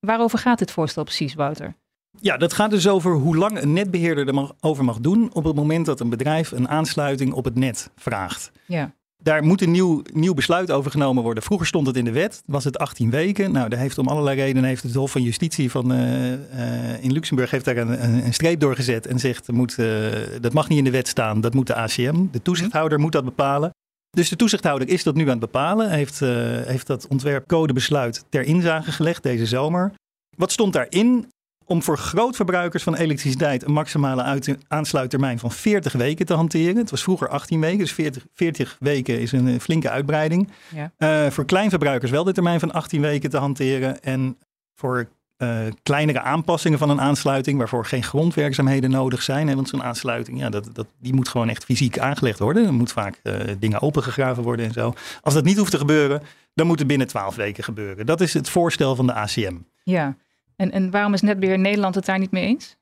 Waarover 0.00 0.38
gaat 0.38 0.58
dit 0.58 0.70
voorstel 0.70 1.04
precies, 1.04 1.34
Wouter? 1.34 1.74
Ja, 2.20 2.36
dat 2.36 2.52
gaat 2.52 2.70
dus 2.70 2.88
over 2.88 3.12
hoe 3.12 3.36
lang 3.36 3.62
een 3.62 3.72
netbeheerder 3.72 4.26
er 4.26 4.34
mag, 4.34 4.52
over 4.60 4.84
mag 4.84 5.00
doen 5.00 5.30
op 5.32 5.44
het 5.44 5.56
moment 5.56 5.86
dat 5.86 6.00
een 6.00 6.10
bedrijf 6.10 6.50
een 6.50 6.68
aansluiting 6.68 7.32
op 7.32 7.44
het 7.44 7.54
net 7.54 7.90
vraagt. 7.96 8.52
Ja. 8.66 8.94
Daar 9.22 9.44
moet 9.44 9.62
een 9.62 9.70
nieuw, 9.70 10.02
nieuw 10.12 10.34
besluit 10.34 10.70
over 10.70 10.90
genomen 10.90 11.22
worden. 11.22 11.42
Vroeger 11.42 11.66
stond 11.66 11.86
het 11.86 11.96
in 11.96 12.04
de 12.04 12.12
wet, 12.12 12.42
was 12.46 12.64
het 12.64 12.78
18 12.78 13.10
weken. 13.10 13.52
Nou, 13.52 13.68
daar 13.68 13.78
heeft 13.78 13.98
om 13.98 14.08
allerlei 14.08 14.40
redenen 14.40 14.68
heeft 14.68 14.82
het 14.82 14.94
Hof 14.94 15.10
van 15.10 15.22
Justitie 15.22 15.70
van, 15.70 15.92
uh, 15.92 16.32
uh, 16.32 17.04
in 17.04 17.12
Luxemburg 17.12 17.50
heeft 17.50 17.64
daar 17.64 17.76
een, 17.76 18.04
een, 18.04 18.24
een, 18.24 18.34
streep 18.34 18.60
doorgezet 18.60 19.06
en 19.06 19.18
zegt 19.18 19.52
moet, 19.52 19.78
uh, 19.78 20.06
dat 20.40 20.52
mag 20.52 20.68
niet 20.68 20.78
in 20.78 20.84
de 20.84 20.90
wet 20.90 21.08
staan, 21.08 21.40
dat 21.40 21.54
moet 21.54 21.66
de 21.66 21.74
ACM, 21.74 22.26
de 22.30 22.42
toezichthouder, 22.42 23.00
moet 23.00 23.12
dat 23.12 23.24
bepalen. 23.24 23.70
Dus 24.10 24.28
de 24.28 24.36
toezichthouder 24.36 24.88
is 24.88 25.02
dat 25.02 25.14
nu 25.14 25.22
aan 25.22 25.28
het 25.28 25.40
bepalen, 25.40 25.90
heeft, 25.90 26.20
heeft 26.66 26.86
dat 26.86 27.06
ontwerpcodebesluit 27.08 28.24
ter 28.28 28.42
inzage 28.42 28.92
gelegd 28.92 29.22
deze 29.22 29.46
zomer. 29.46 29.92
Wat 30.36 30.52
stond 30.52 30.72
daarin? 30.72 31.31
Om 31.64 31.82
voor 31.82 31.98
grootverbruikers 31.98 32.82
van 32.82 32.94
elektriciteit 32.94 33.64
een 33.64 33.72
maximale 33.72 34.40
aansluittermijn 34.68 35.38
van 35.38 35.52
40 35.52 35.92
weken 35.92 36.26
te 36.26 36.34
hanteren. 36.34 36.76
Het 36.76 36.90
was 36.90 37.02
vroeger 37.02 37.28
18 37.28 37.60
weken, 37.60 37.78
dus 37.78 37.92
40, 37.92 38.26
40 38.34 38.76
weken 38.80 39.20
is 39.20 39.32
een 39.32 39.60
flinke 39.60 39.90
uitbreiding. 39.90 40.48
Ja. 40.74 40.92
Uh, 40.98 41.30
voor 41.30 41.44
kleinverbruikers 41.44 42.10
wel 42.10 42.24
de 42.24 42.32
termijn 42.32 42.60
van 42.60 42.72
18 42.72 43.00
weken 43.00 43.30
te 43.30 43.38
hanteren. 43.38 44.02
En 44.02 44.38
voor 44.74 45.08
eh, 45.42 45.58
kleinere 45.82 46.20
aanpassingen 46.20 46.78
van 46.78 46.90
een 46.90 47.00
aansluiting, 47.00 47.58
waarvoor 47.58 47.84
geen 47.84 48.02
grondwerkzaamheden 48.02 48.90
nodig 48.90 49.22
zijn. 49.22 49.48
Hè, 49.48 49.54
want 49.54 49.68
zo'n 49.68 49.82
aansluiting, 49.82 50.38
ja, 50.38 50.50
dat, 50.50 50.68
dat, 50.72 50.86
die 50.98 51.14
moet 51.14 51.28
gewoon 51.28 51.48
echt 51.48 51.64
fysiek 51.64 51.98
aangelegd 51.98 52.38
worden. 52.38 52.66
Er 52.66 52.72
moet 52.72 52.92
vaak 52.92 53.20
uh, 53.22 53.34
dingen 53.58 53.80
opengegraven 53.80 54.42
worden 54.42 54.66
en 54.66 54.72
zo. 54.72 54.94
Als 55.22 55.34
dat 55.34 55.44
niet 55.44 55.56
hoeft 55.56 55.70
te 55.70 55.78
gebeuren, 55.78 56.22
dan 56.54 56.66
moet 56.66 56.78
het 56.78 56.88
binnen 56.88 57.06
twaalf 57.06 57.34
weken 57.34 57.64
gebeuren. 57.64 58.06
Dat 58.06 58.20
is 58.20 58.34
het 58.34 58.48
voorstel 58.48 58.96
van 58.96 59.06
de 59.06 59.12
ACM. 59.12 59.56
Ja, 59.82 60.16
en, 60.62 60.70
en 60.70 60.90
waarom 60.90 61.14
is 61.14 61.20
Netbeheer 61.20 61.58
Nederland 61.58 61.94
het 61.94 62.04
daar 62.04 62.18
niet 62.18 62.30
mee 62.30 62.44
eens? 62.44 62.76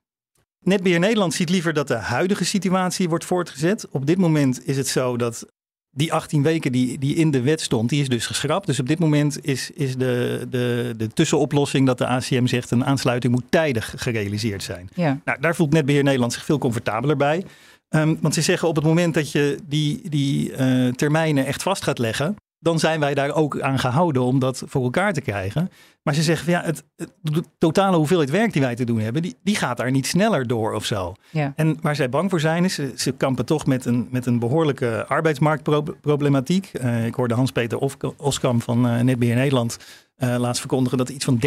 Netbeheer 0.60 0.98
Nederland 0.98 1.34
ziet 1.34 1.50
liever 1.50 1.72
dat 1.72 1.88
de 1.88 1.94
huidige 1.94 2.44
situatie 2.44 3.08
wordt 3.08 3.24
voortgezet. 3.24 3.86
Op 3.90 4.06
dit 4.06 4.18
moment 4.18 4.66
is 4.66 4.76
het 4.76 4.88
zo 4.88 5.16
dat 5.16 5.46
die 5.90 6.12
18 6.12 6.42
weken 6.42 6.72
die, 6.72 6.98
die 6.98 7.14
in 7.14 7.30
de 7.30 7.40
wet 7.40 7.60
stond, 7.60 7.88
die 7.88 8.00
is 8.00 8.08
dus 8.08 8.26
geschrapt. 8.26 8.66
Dus 8.66 8.80
op 8.80 8.88
dit 8.88 8.98
moment 8.98 9.44
is, 9.44 9.70
is 9.70 9.96
de, 9.96 10.46
de, 10.50 10.94
de 10.96 11.08
tussenoplossing 11.08 11.86
dat 11.86 11.98
de 11.98 12.06
ACM 12.06 12.46
zegt 12.46 12.70
een 12.70 12.84
aansluiting 12.84 13.32
moet 13.32 13.50
tijdig 13.50 13.94
gerealiseerd 13.96 14.62
zijn. 14.62 14.88
Ja. 14.94 15.20
Nou, 15.24 15.40
daar 15.40 15.54
voelt 15.54 15.72
Netbeheer 15.72 16.02
Nederland 16.02 16.32
zich 16.32 16.44
veel 16.44 16.58
comfortabeler 16.58 17.16
bij. 17.16 17.44
Um, 17.88 18.18
want 18.20 18.34
ze 18.34 18.42
zeggen 18.42 18.68
op 18.68 18.76
het 18.76 18.84
moment 18.84 19.14
dat 19.14 19.32
je 19.32 19.58
die, 19.68 20.08
die 20.08 20.50
uh, 20.50 20.92
termijnen 20.92 21.46
echt 21.46 21.62
vast 21.62 21.82
gaat 21.82 21.98
leggen, 21.98 22.36
dan 22.60 22.78
zijn 22.78 23.00
wij 23.00 23.14
daar 23.14 23.34
ook 23.34 23.60
aan 23.60 23.78
gehouden 23.78 24.22
om 24.22 24.38
dat 24.38 24.62
voor 24.66 24.82
elkaar 24.82 25.12
te 25.12 25.20
krijgen. 25.20 25.70
Maar 26.02 26.14
ze 26.14 26.22
zeggen 26.22 26.44
van 26.44 26.54
ja, 26.54 26.62
het, 26.62 26.84
het, 26.96 27.12
de 27.22 27.44
totale 27.58 27.96
hoeveelheid 27.96 28.30
werk 28.30 28.52
die 28.52 28.62
wij 28.62 28.74
te 28.74 28.84
doen 28.84 29.00
hebben, 29.00 29.22
die, 29.22 29.36
die 29.42 29.56
gaat 29.56 29.76
daar 29.76 29.90
niet 29.90 30.06
sneller 30.06 30.46
door 30.46 30.72
of 30.72 30.84
zo. 30.84 31.14
Ja. 31.30 31.52
En 31.56 31.78
waar 31.80 31.96
zij 31.96 32.08
bang 32.08 32.30
voor 32.30 32.40
zijn, 32.40 32.64
is 32.64 32.74
ze, 32.74 32.92
ze 32.96 33.12
kampen 33.12 33.44
toch 33.44 33.66
met 33.66 33.84
een, 33.84 34.08
met 34.10 34.26
een 34.26 34.38
behoorlijke 34.38 35.04
arbeidsmarktproblematiek. 35.08 36.70
Uh, 36.80 37.06
ik 37.06 37.14
hoorde 37.14 37.34
Hans-Peter 37.34 37.78
Oskam 38.16 38.60
van 38.60 38.86
uh, 38.86 39.00
Netbeheer 39.00 39.36
Nederland 39.36 39.78
uh, 40.18 40.36
laatst 40.38 40.60
verkondigen 40.60 40.98
dat 40.98 41.08
er 41.08 41.14
iets 41.14 41.24
van 41.24 41.40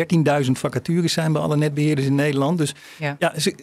13.000 0.45 0.51
vacatures 0.51 1.13
zijn 1.13 1.33
bij 1.33 1.41
alle 1.41 1.57
netbeheerders 1.57 2.07
in 2.07 2.15
Nederland. 2.15 2.57
Dus 2.57 2.75
ja, 2.99 3.15
ja 3.19 3.39
ze, 3.39 3.55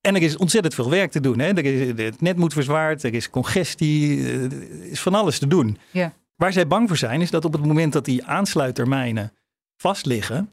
en 0.00 0.14
er 0.14 0.22
is 0.22 0.36
ontzettend 0.36 0.74
veel 0.74 0.90
werk 0.90 1.10
te 1.10 1.20
doen. 1.20 1.38
Hè? 1.38 1.48
Er 1.48 1.64
is, 1.64 2.04
het 2.04 2.20
net 2.20 2.36
moet 2.36 2.52
verzwaard, 2.52 3.02
er 3.02 3.14
is 3.14 3.30
congestie, 3.30 4.26
er 4.32 4.90
is 4.90 5.00
van 5.00 5.14
alles 5.14 5.38
te 5.38 5.46
doen. 5.46 5.78
Ja. 5.90 6.12
Waar 6.40 6.52
zij 6.52 6.66
bang 6.66 6.88
voor 6.88 6.96
zijn, 6.96 7.20
is 7.20 7.30
dat 7.30 7.44
op 7.44 7.52
het 7.52 7.64
moment 7.64 7.92
dat 7.92 8.04
die 8.04 8.24
aansluittermijnen 8.24 9.32
vastliggen, 9.76 10.52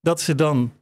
dat 0.00 0.20
ze 0.20 0.34
dan 0.34 0.72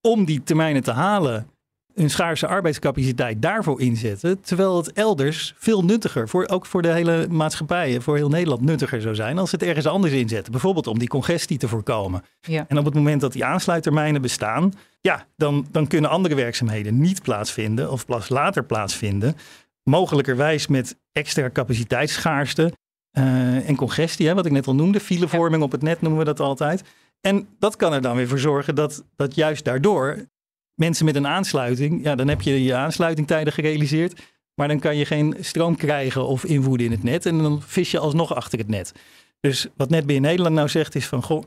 om 0.00 0.24
die 0.24 0.42
termijnen 0.42 0.82
te 0.82 0.90
halen 0.90 1.46
hun 1.94 2.10
schaarse 2.10 2.46
arbeidscapaciteit 2.46 3.42
daarvoor 3.42 3.80
inzetten. 3.80 4.40
Terwijl 4.40 4.76
het 4.76 4.92
elders 4.92 5.54
veel 5.56 5.84
nuttiger, 5.84 6.28
voor, 6.28 6.48
ook 6.48 6.66
voor 6.66 6.82
de 6.82 6.88
hele 6.88 7.26
maatschappij, 7.30 8.00
voor 8.00 8.16
heel 8.16 8.28
Nederland 8.28 8.60
nuttiger 8.60 9.00
zou 9.00 9.14
zijn 9.14 9.38
als 9.38 9.50
ze 9.50 9.56
het 9.56 9.64
ergens 9.64 9.86
anders 9.86 10.12
inzetten. 10.12 10.52
Bijvoorbeeld 10.52 10.86
om 10.86 10.98
die 10.98 11.08
congestie 11.08 11.58
te 11.58 11.68
voorkomen. 11.68 12.22
Ja. 12.40 12.64
En 12.68 12.78
op 12.78 12.84
het 12.84 12.94
moment 12.94 13.20
dat 13.20 13.32
die 13.32 13.44
aansluittermijnen 13.44 14.22
bestaan, 14.22 14.72
ja, 15.00 15.26
dan, 15.36 15.66
dan 15.70 15.86
kunnen 15.86 16.10
andere 16.10 16.34
werkzaamheden 16.34 17.00
niet 17.00 17.22
plaatsvinden 17.22 17.90
of 17.90 18.06
pas 18.06 18.28
later 18.28 18.64
plaatsvinden. 18.64 19.36
Mogelijkerwijs 19.82 20.66
met 20.66 20.96
extra 21.12 21.50
capaciteitsschaarste 21.50 22.72
uh, 23.18 23.68
en 23.68 23.76
congestie, 23.76 24.26
hè, 24.26 24.34
wat 24.34 24.46
ik 24.46 24.52
net 24.52 24.66
al 24.66 24.74
noemde. 24.74 25.00
Filevorming 25.00 25.62
op 25.62 25.72
het 25.72 25.82
net 25.82 26.00
noemen 26.00 26.18
we 26.18 26.24
dat 26.24 26.40
altijd. 26.40 26.82
En 27.20 27.48
dat 27.58 27.76
kan 27.76 27.92
er 27.92 28.02
dan 28.02 28.16
weer 28.16 28.28
voor 28.28 28.38
zorgen 28.38 28.74
dat, 28.74 29.04
dat 29.16 29.34
juist 29.34 29.64
daardoor 29.64 30.26
mensen 30.74 31.04
met 31.04 31.14
een 31.14 31.26
aansluiting, 31.26 32.04
ja, 32.04 32.14
dan 32.14 32.28
heb 32.28 32.40
je 32.40 32.64
je 32.64 32.74
aansluitingtijden 32.74 33.52
gerealiseerd, 33.52 34.22
maar 34.54 34.68
dan 34.68 34.78
kan 34.78 34.96
je 34.96 35.04
geen 35.04 35.36
stroom 35.40 35.76
krijgen 35.76 36.26
of 36.26 36.44
invoeden 36.44 36.86
in 36.86 36.92
het 36.92 37.02
net 37.02 37.26
en 37.26 37.38
dan 37.38 37.62
vis 37.62 37.90
je 37.90 37.98
alsnog 37.98 38.34
achter 38.34 38.58
het 38.58 38.68
net. 38.68 38.92
Dus 39.40 39.66
wat 39.76 39.90
Netbeheer 39.90 40.20
Nederland 40.20 40.54
nou 40.54 40.68
zegt 40.68 40.94
is 40.94 41.06
van, 41.06 41.22
goh, 41.22 41.44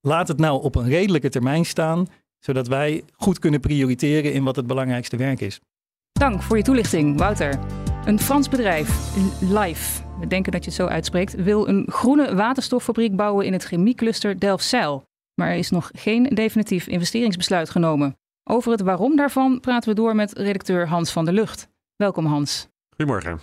laat 0.00 0.28
het 0.28 0.38
nou 0.38 0.62
op 0.62 0.74
een 0.74 0.88
redelijke 0.88 1.28
termijn 1.28 1.64
staan, 1.64 2.08
zodat 2.38 2.68
wij 2.68 3.04
goed 3.12 3.38
kunnen 3.38 3.60
prioriteren 3.60 4.32
in 4.32 4.44
wat 4.44 4.56
het 4.56 4.66
belangrijkste 4.66 5.16
werk 5.16 5.40
is. 5.40 5.60
Dank 6.12 6.42
voor 6.42 6.56
je 6.56 6.62
toelichting, 6.62 7.18
Wouter. 7.18 7.58
Een 8.04 8.20
Frans 8.20 8.48
bedrijf, 8.48 9.16
Life, 9.40 10.01
we 10.22 10.28
denken 10.28 10.52
dat 10.52 10.64
je 10.64 10.70
het 10.70 10.78
zo 10.78 10.86
uitspreekt, 10.86 11.34
wil 11.34 11.68
een 11.68 11.86
groene 11.90 12.34
waterstoffabriek 12.34 13.16
bouwen 13.16 13.46
in 13.46 13.52
het 13.52 13.64
chemiecluster 13.64 14.38
Delfzijl. 14.38 15.04
Maar 15.34 15.48
er 15.48 15.56
is 15.56 15.70
nog 15.70 15.90
geen 15.92 16.22
definitief 16.22 16.86
investeringsbesluit 16.86 17.70
genomen. 17.70 18.16
Over 18.44 18.72
het 18.72 18.80
waarom 18.80 19.16
daarvan 19.16 19.60
praten 19.60 19.88
we 19.88 19.94
door 19.94 20.14
met 20.14 20.32
redacteur 20.32 20.88
Hans 20.88 21.12
van 21.12 21.24
der 21.24 21.34
Lucht. 21.34 21.68
Welkom 21.96 22.26
Hans. 22.26 22.68
Goedemorgen. 22.96 23.40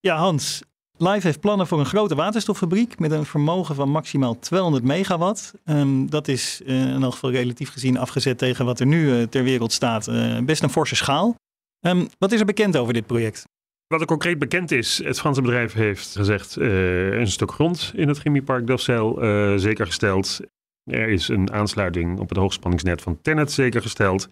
Ja 0.00 0.16
Hans, 0.16 0.62
Live 0.96 1.26
heeft 1.26 1.40
plannen 1.40 1.66
voor 1.66 1.78
een 1.78 1.86
grote 1.86 2.14
waterstoffabriek 2.14 2.98
met 2.98 3.10
een 3.10 3.26
vermogen 3.26 3.74
van 3.74 3.90
maximaal 3.90 4.38
200 4.38 4.84
megawatt. 4.84 5.54
Um, 5.64 6.10
dat 6.10 6.28
is 6.28 6.60
uh, 6.64 6.94
in 6.94 7.02
elk 7.02 7.12
geval 7.12 7.30
relatief 7.30 7.70
gezien 7.70 7.98
afgezet 7.98 8.38
tegen 8.38 8.64
wat 8.64 8.80
er 8.80 8.86
nu 8.86 9.04
uh, 9.04 9.22
ter 9.22 9.42
wereld 9.42 9.72
staat 9.72 10.08
uh, 10.08 10.38
best 10.38 10.62
een 10.62 10.70
forse 10.70 10.96
schaal. 10.96 11.34
Um, 11.80 12.08
wat 12.18 12.32
is 12.32 12.40
er 12.40 12.46
bekend 12.46 12.76
over 12.76 12.92
dit 12.92 13.06
project? 13.06 13.44
Wat 13.90 14.00
er 14.00 14.06
concreet 14.06 14.38
bekend 14.38 14.70
is, 14.70 15.04
het 15.04 15.18
Franse 15.18 15.42
bedrijf 15.42 15.72
heeft 15.72 16.16
gezegd 16.16 16.58
uh, 16.58 17.12
een 17.12 17.26
stuk 17.26 17.52
grond 17.52 17.92
in 17.94 18.08
het 18.08 18.18
chemiepark 18.18 18.66
Delfzijl 18.66 19.24
uh, 19.24 19.56
zeker 19.56 19.86
gesteld. 19.86 20.40
Er 20.84 21.08
is 21.08 21.28
een 21.28 21.52
aansluiting 21.52 22.18
op 22.18 22.28
het 22.28 22.38
hoogspanningsnet 22.38 23.02
van 23.02 23.20
Tennet 23.22 23.52
zeker 23.52 23.82
gesteld. 23.82 24.28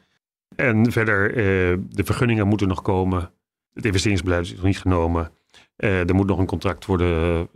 En 0.56 0.92
verder, 0.92 1.30
uh, 1.30 1.36
de 1.88 2.04
vergunningen 2.04 2.46
moeten 2.46 2.68
nog 2.68 2.82
komen. 2.82 3.30
Het 3.72 3.84
investeringsbeleid 3.84 4.44
is 4.44 4.54
nog 4.54 4.64
niet 4.64 4.78
genomen. 4.78 5.30
er 5.76 6.14
moet 6.14 6.26
nog 6.26 6.38
een 6.38 6.46
contract 6.46 6.86
worden 6.86 7.48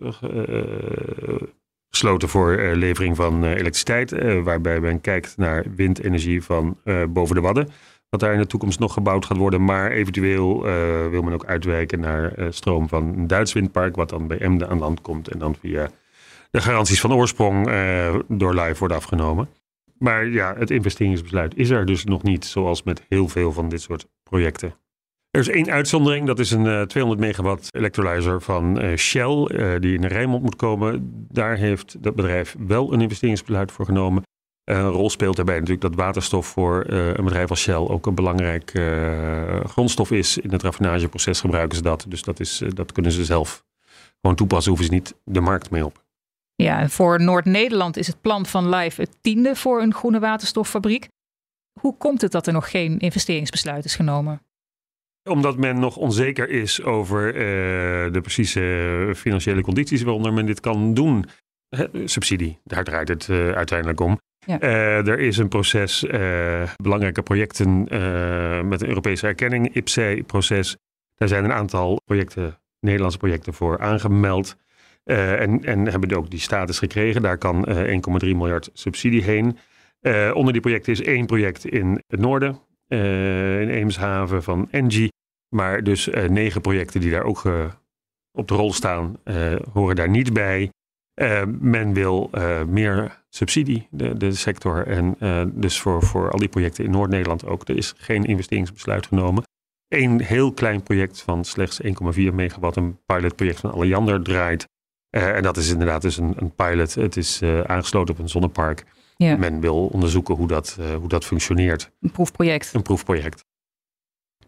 gesloten 1.91 2.29
voor 2.29 2.57
levering 2.57 3.17
van 3.17 3.45
elektriciteit. 3.45 4.11
waarbij 4.43 4.81
men 4.81 5.01
kijkt 5.01 5.37
naar 5.37 5.65
windenergie 5.75 6.43
van 6.43 6.79
boven 7.09 7.35
de 7.35 7.41
Wadden 7.41 7.69
wat 8.13 8.21
daar 8.21 8.33
in 8.33 8.39
de 8.39 8.47
toekomst 8.47 8.79
nog 8.79 8.93
gebouwd 8.93 9.25
gaat 9.27 9.37
worden. 9.37 9.65
Maar 9.65 9.91
eventueel 9.91 10.67
uh, 10.67 11.09
wil 11.09 11.23
men 11.23 11.33
ook 11.33 11.45
uitwijken 11.45 12.01
naar 12.01 12.39
uh, 12.39 12.47
stroom 12.51 12.89
van 12.89 13.15
een 13.17 13.27
Duits 13.27 13.53
windpark, 13.53 13.97
wat 13.97 14.09
dan 14.09 14.27
bij 14.27 14.39
Emden 14.39 14.69
aan 14.69 14.79
land 14.79 15.01
komt 15.01 15.29
en 15.29 15.39
dan 15.39 15.57
via 15.61 15.91
de 16.51 16.61
garanties 16.61 17.01
van 17.01 17.13
oorsprong 17.13 17.69
uh, 17.69 18.15
door 18.29 18.55
Live 18.55 18.79
wordt 18.79 18.95
afgenomen. 18.95 19.49
Maar 19.99 20.27
ja, 20.27 20.55
het 20.59 20.71
investeringsbesluit 20.71 21.57
is 21.57 21.71
er 21.71 21.87
dus 21.87 22.05
nog 22.05 22.23
niet, 22.23 22.45
zoals 22.45 22.83
met 22.83 23.05
heel 23.09 23.29
veel 23.29 23.53
van 23.53 23.69
dit 23.69 23.81
soort 23.81 24.07
projecten. 24.23 24.75
Er 25.31 25.41
is 25.41 25.49
één 25.49 25.71
uitzondering, 25.71 26.27
dat 26.27 26.39
is 26.39 26.51
een 26.51 26.87
200 26.87 27.21
megawatt 27.27 27.75
electrolyzer 27.75 28.43
van 28.43 28.97
Shell, 28.97 29.47
die 29.79 29.95
in 29.95 30.07
Rijnmond 30.07 30.43
moet 30.43 30.57
komen. 30.57 31.11
Daar 31.29 31.57
heeft 31.57 32.03
dat 32.03 32.15
bedrijf 32.15 32.57
wel 32.67 32.93
een 32.93 33.01
investeringsbesluit 33.01 33.73
voor 33.73 33.85
genomen. 33.85 34.23
Een 34.65 34.89
rol 34.89 35.11
speelt 35.11 35.37
daarbij 35.37 35.55
natuurlijk 35.55 35.83
dat 35.83 35.95
waterstof 35.95 36.47
voor 36.47 36.87
uh, 36.91 37.07
een 37.07 37.25
bedrijf 37.25 37.51
als 37.51 37.61
Shell 37.61 37.75
ook 37.75 38.07
een 38.07 38.15
belangrijk 38.15 38.75
uh, 38.75 39.65
grondstof 39.65 40.11
is. 40.11 40.39
In 40.39 40.53
het 40.53 40.63
raffinageproces 40.63 41.41
gebruiken 41.41 41.77
ze 41.77 41.83
dat. 41.83 42.05
Dus 42.09 42.23
dat, 42.23 42.41
is, 42.41 42.63
dat 42.69 42.93
kunnen 42.93 43.13
ze 43.13 43.25
zelf 43.25 43.65
gewoon 44.21 44.37
toepassen, 44.37 44.69
hoeven 44.69 44.89
ze 44.89 44.95
niet 44.95 45.15
de 45.25 45.41
markt 45.41 45.71
mee 45.71 45.85
op. 45.85 46.05
Ja, 46.55 46.89
voor 46.89 47.23
Noord-Nederland 47.23 47.97
is 47.97 48.07
het 48.07 48.21
plan 48.21 48.47
van 48.47 48.69
Live 48.69 49.01
het 49.01 49.17
tiende 49.21 49.57
voor 49.57 49.83
een 49.83 49.95
groene 49.95 50.21
waterstoffabriek. 50.21 51.09
Hoe 51.81 51.97
komt 51.97 52.21
het 52.21 52.33
dat 52.33 52.47
er 52.47 52.53
nog 52.53 52.71
geen 52.71 52.99
investeringsbesluit 52.99 53.85
is 53.85 53.95
genomen? 53.95 54.43
Omdat 55.31 55.57
men 55.57 55.79
nog 55.79 55.97
onzeker 55.97 56.49
is 56.49 56.83
over 56.83 57.33
de 58.13 58.21
precieze 58.23 59.13
financiële 59.17 59.63
condities 59.63 60.03
waaronder 60.03 60.33
men 60.33 60.47
dit 60.47 60.61
kan 60.61 60.95
doen. 60.95 61.25
Subsidie, 62.05 62.59
daar 62.65 62.85
draait 62.85 63.09
het 63.09 63.29
uiteindelijk 63.31 64.01
om. 64.01 64.19
Uh, 64.47 65.07
er 65.07 65.19
is 65.19 65.39
een 65.39 65.49
proces, 65.49 66.05
uh, 66.05 66.63
belangrijke 66.77 67.23
projecten 67.23 67.87
uh, 67.95 68.61
met 68.63 68.83
een 68.83 68.89
Europese 68.89 69.27
erkenning, 69.27 69.75
IPCEI-proces. 69.75 70.77
Daar 71.17 71.29
zijn 71.29 71.45
een 71.45 71.53
aantal 71.53 72.01
projecten, 72.05 72.59
Nederlandse 72.81 73.19
projecten 73.19 73.55
voor 73.55 73.79
aangemeld. 73.79 74.57
en, 75.05 75.65
en 75.65 75.87
hebben 75.89 76.17
ook 76.17 76.31
die 76.31 76.41
status 76.41 76.79
gekregen. 76.79 77.23
Daar 77.23 77.39
kan 77.39 77.69
1,3 77.69 77.75
miljard 78.21 78.71
subsidie 78.73 79.23
heen. 79.23 79.59
onder 80.35 80.53
die 80.53 80.63
projecten 80.63 80.93
is 80.93 81.03
één 81.03 81.27
project 81.27 81.65
in 81.65 82.03
het 82.07 82.21
noorden, 82.21 82.59
in 82.89 83.69
Eemshaven 83.69 84.43
van 84.43 84.69
Engie. 84.71 85.13
Maar 85.49 85.83
dus 85.83 86.09
negen 86.29 86.61
projecten 86.61 87.01
die 87.01 87.11
daar 87.11 87.25
ook 87.25 87.43
op 88.33 88.49
de 88.49 88.55
rol 88.55 88.73
staan, 88.73 89.17
horen 89.73 89.97
daar 89.97 90.09
niet 90.09 90.33
bij. 90.33 90.71
Uh, 91.15 91.43
men 91.61 91.93
wil 91.93 92.31
uh, 92.35 92.63
meer 92.63 93.23
subsidie, 93.29 93.89
de, 93.91 94.17
de 94.17 94.35
sector. 94.35 94.87
En 94.87 95.17
uh, 95.21 95.43
dus 95.53 95.81
voor, 95.81 96.03
voor 96.03 96.31
al 96.31 96.39
die 96.39 96.49
projecten 96.49 96.85
in 96.85 96.91
Noord-Nederland 96.91 97.47
ook. 97.47 97.69
Er 97.69 97.77
is 97.77 97.95
geen 97.97 98.25
investeringsbesluit 98.25 99.07
genomen. 99.07 99.43
Eén 99.89 100.21
heel 100.21 100.53
klein 100.53 100.83
project 100.83 101.23
van 101.23 101.45
slechts 101.45 101.81
1,4 101.83 101.91
megawatt, 102.33 102.77
een 102.77 102.99
pilotproject 103.07 103.61
van 103.61 103.73
Alliander 103.73 104.23
draait. 104.23 104.69
en 105.11 105.43
dat 105.43 105.57
is 105.57 105.71
inderdaad 105.71 106.03
dus 106.03 106.17
een, 106.17 106.35
een 106.37 106.55
pilot. 106.55 106.95
Het 106.95 107.17
is 107.17 107.43
aangesloten 107.67 108.15
op 108.15 108.21
een 108.21 108.29
zonnepark. 108.29 108.85
Ja. 109.17 109.37
Men 109.37 109.61
wil 109.61 109.87
onderzoeken 109.87 110.35
hoe 110.35 110.47
dat, 110.47 110.79
hoe 110.99 111.09
dat 111.09 111.25
functioneert. 111.25 111.91
Een 112.01 112.11
proefproject. 112.11 112.75
Een 112.75 112.83
proefproject. 112.83 113.45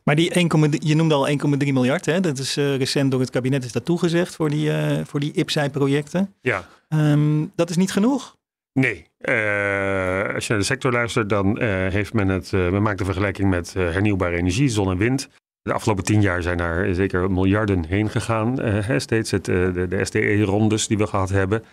Maar 0.04 0.16
die 0.16 0.30
1, 0.30 0.50
je 0.78 0.94
noemde 0.94 1.14
al 1.14 1.28
1,3 1.28 1.34
miljard, 1.58 2.06
hè? 2.06 2.20
dat 2.20 2.38
is 2.38 2.58
uh, 2.58 2.76
recent 2.76 3.11
door 3.11 3.20
het 3.20 3.30
kabinet 3.30 3.64
is 3.64 3.73
dat 3.73 3.84
toegezegd 3.84 4.34
voor 4.34 4.50
die, 4.50 4.68
uh, 4.68 5.00
voor 5.04 5.20
die 5.20 5.32
IPSI-projecten. 5.32 6.34
Ja. 6.40 6.68
Um, 6.88 7.52
dat 7.54 7.70
is 7.70 7.76
niet 7.76 7.92
genoeg? 7.92 8.37
Nee. 8.73 9.06
Uh, 9.18 10.34
als 10.34 10.46
je 10.46 10.52
naar 10.52 10.58
de 10.58 10.64
sector 10.64 10.92
luistert, 10.92 11.28
dan 11.28 11.61
heeft 11.62 12.12
men 12.12 12.28
het. 12.28 12.52
Men 12.52 12.82
maakt 12.82 12.99
de 12.99 13.04
vergelijking 13.04 13.50
met 13.50 13.73
hernieuwbare 13.73 14.37
energie, 14.37 14.68
zon 14.68 14.90
en 14.90 14.96
wind. 14.96 15.28
De 15.62 15.73
afgelopen 15.73 16.04
tien 16.04 16.20
jaar 16.20 16.42
zijn 16.42 16.56
daar 16.56 16.94
zeker 16.94 17.30
miljarden 17.30 17.84
heen 17.84 18.11
gegaan. 18.11 18.61
Hè, 18.61 18.99
steeds 18.99 19.30
het, 19.30 19.44
de, 19.44 19.87
de 19.88 20.04
SDE-rondes 20.04 20.87
die 20.87 20.99
we 20.99 21.06
gehad 21.06 21.28
hebben. 21.28 21.64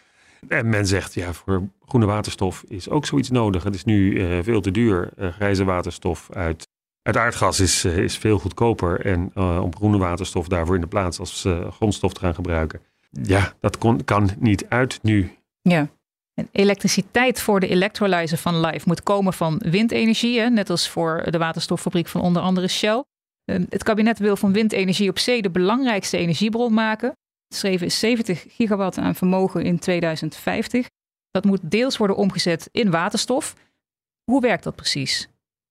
En 0.48 0.70
men 0.70 0.88
zegt, 0.88 1.14
ja, 1.14 1.34
voor 1.34 1.62
groene 1.86 2.06
waterstof 2.06 2.64
is 2.68 2.90
ook 2.90 3.06
zoiets 3.06 3.30
nodig. 3.30 3.64
Het 3.64 3.76
is 3.76 3.84
nu 3.84 4.24
veel 4.44 4.62
te 4.62 4.72
duur. 4.72 5.10
grijze 5.18 5.64
waterstof 5.64 6.30
uit, 6.34 6.68
uit 7.02 7.18
aardgas 7.18 7.60
is, 7.60 7.86
is 7.86 8.18
veel 8.18 8.40
goedkoper. 8.40 9.06
En 9.06 9.36
om 9.36 9.76
groene 9.76 9.98
waterstof 9.98 10.48
daarvoor 10.48 10.76
in 10.76 10.82
de 10.82 10.88
plaats 10.88 11.20
als 11.20 11.48
grondstof 11.70 12.14
te 12.14 12.20
gaan 12.20 12.36
gebruiken. 12.36 12.82
Ja, 13.10 13.54
dat 13.60 13.78
kon, 13.78 14.04
kan 14.04 14.30
niet 14.40 14.66
uit 14.70 15.00
nu. 15.02 15.38
Ja. 15.62 15.90
En 16.34 16.50
elektriciteit 16.52 17.42
voor 17.42 17.60
de 17.60 17.68
electrolyzer 17.68 18.38
van 18.38 18.60
Live 18.60 18.88
moet 18.88 19.04
komen 19.04 19.34
van 19.34 19.62
windenergie, 19.66 20.40
hè, 20.40 20.50
net 20.50 20.70
als 20.70 20.90
voor 20.90 21.24
de 21.30 21.38
waterstoffabriek 21.38 22.08
van 22.08 22.22
onder 22.22 22.42
andere 22.42 22.68
Shell. 22.68 23.04
Ehm, 23.46 23.66
het 23.70 23.84
kabinet 23.84 24.20
wil 24.20 24.36
van 24.36 24.54
windenergie 24.54 25.10
op 25.10 25.20
zee 25.20 25.42
de 25.42 25.50
belangrijkste 25.50 26.18
energiebron 26.18 26.74
maken. 26.74 27.18
Schreven 27.54 27.86
is 27.86 28.00
70 28.00 28.46
gigawatt 28.50 28.98
aan 28.98 29.16
vermogen 29.16 29.64
in 29.64 29.80
2050. 29.80 30.88
Dat 31.32 31.46
moet 31.46 31.60
deels 31.64 31.98
worden 31.98 32.16
omgezet 32.16 32.70
in 32.72 32.92
waterstof. 32.92 33.56
Hoe 34.24 34.42
werkt 34.42 34.64
dat 34.64 34.76
precies? 34.76 35.30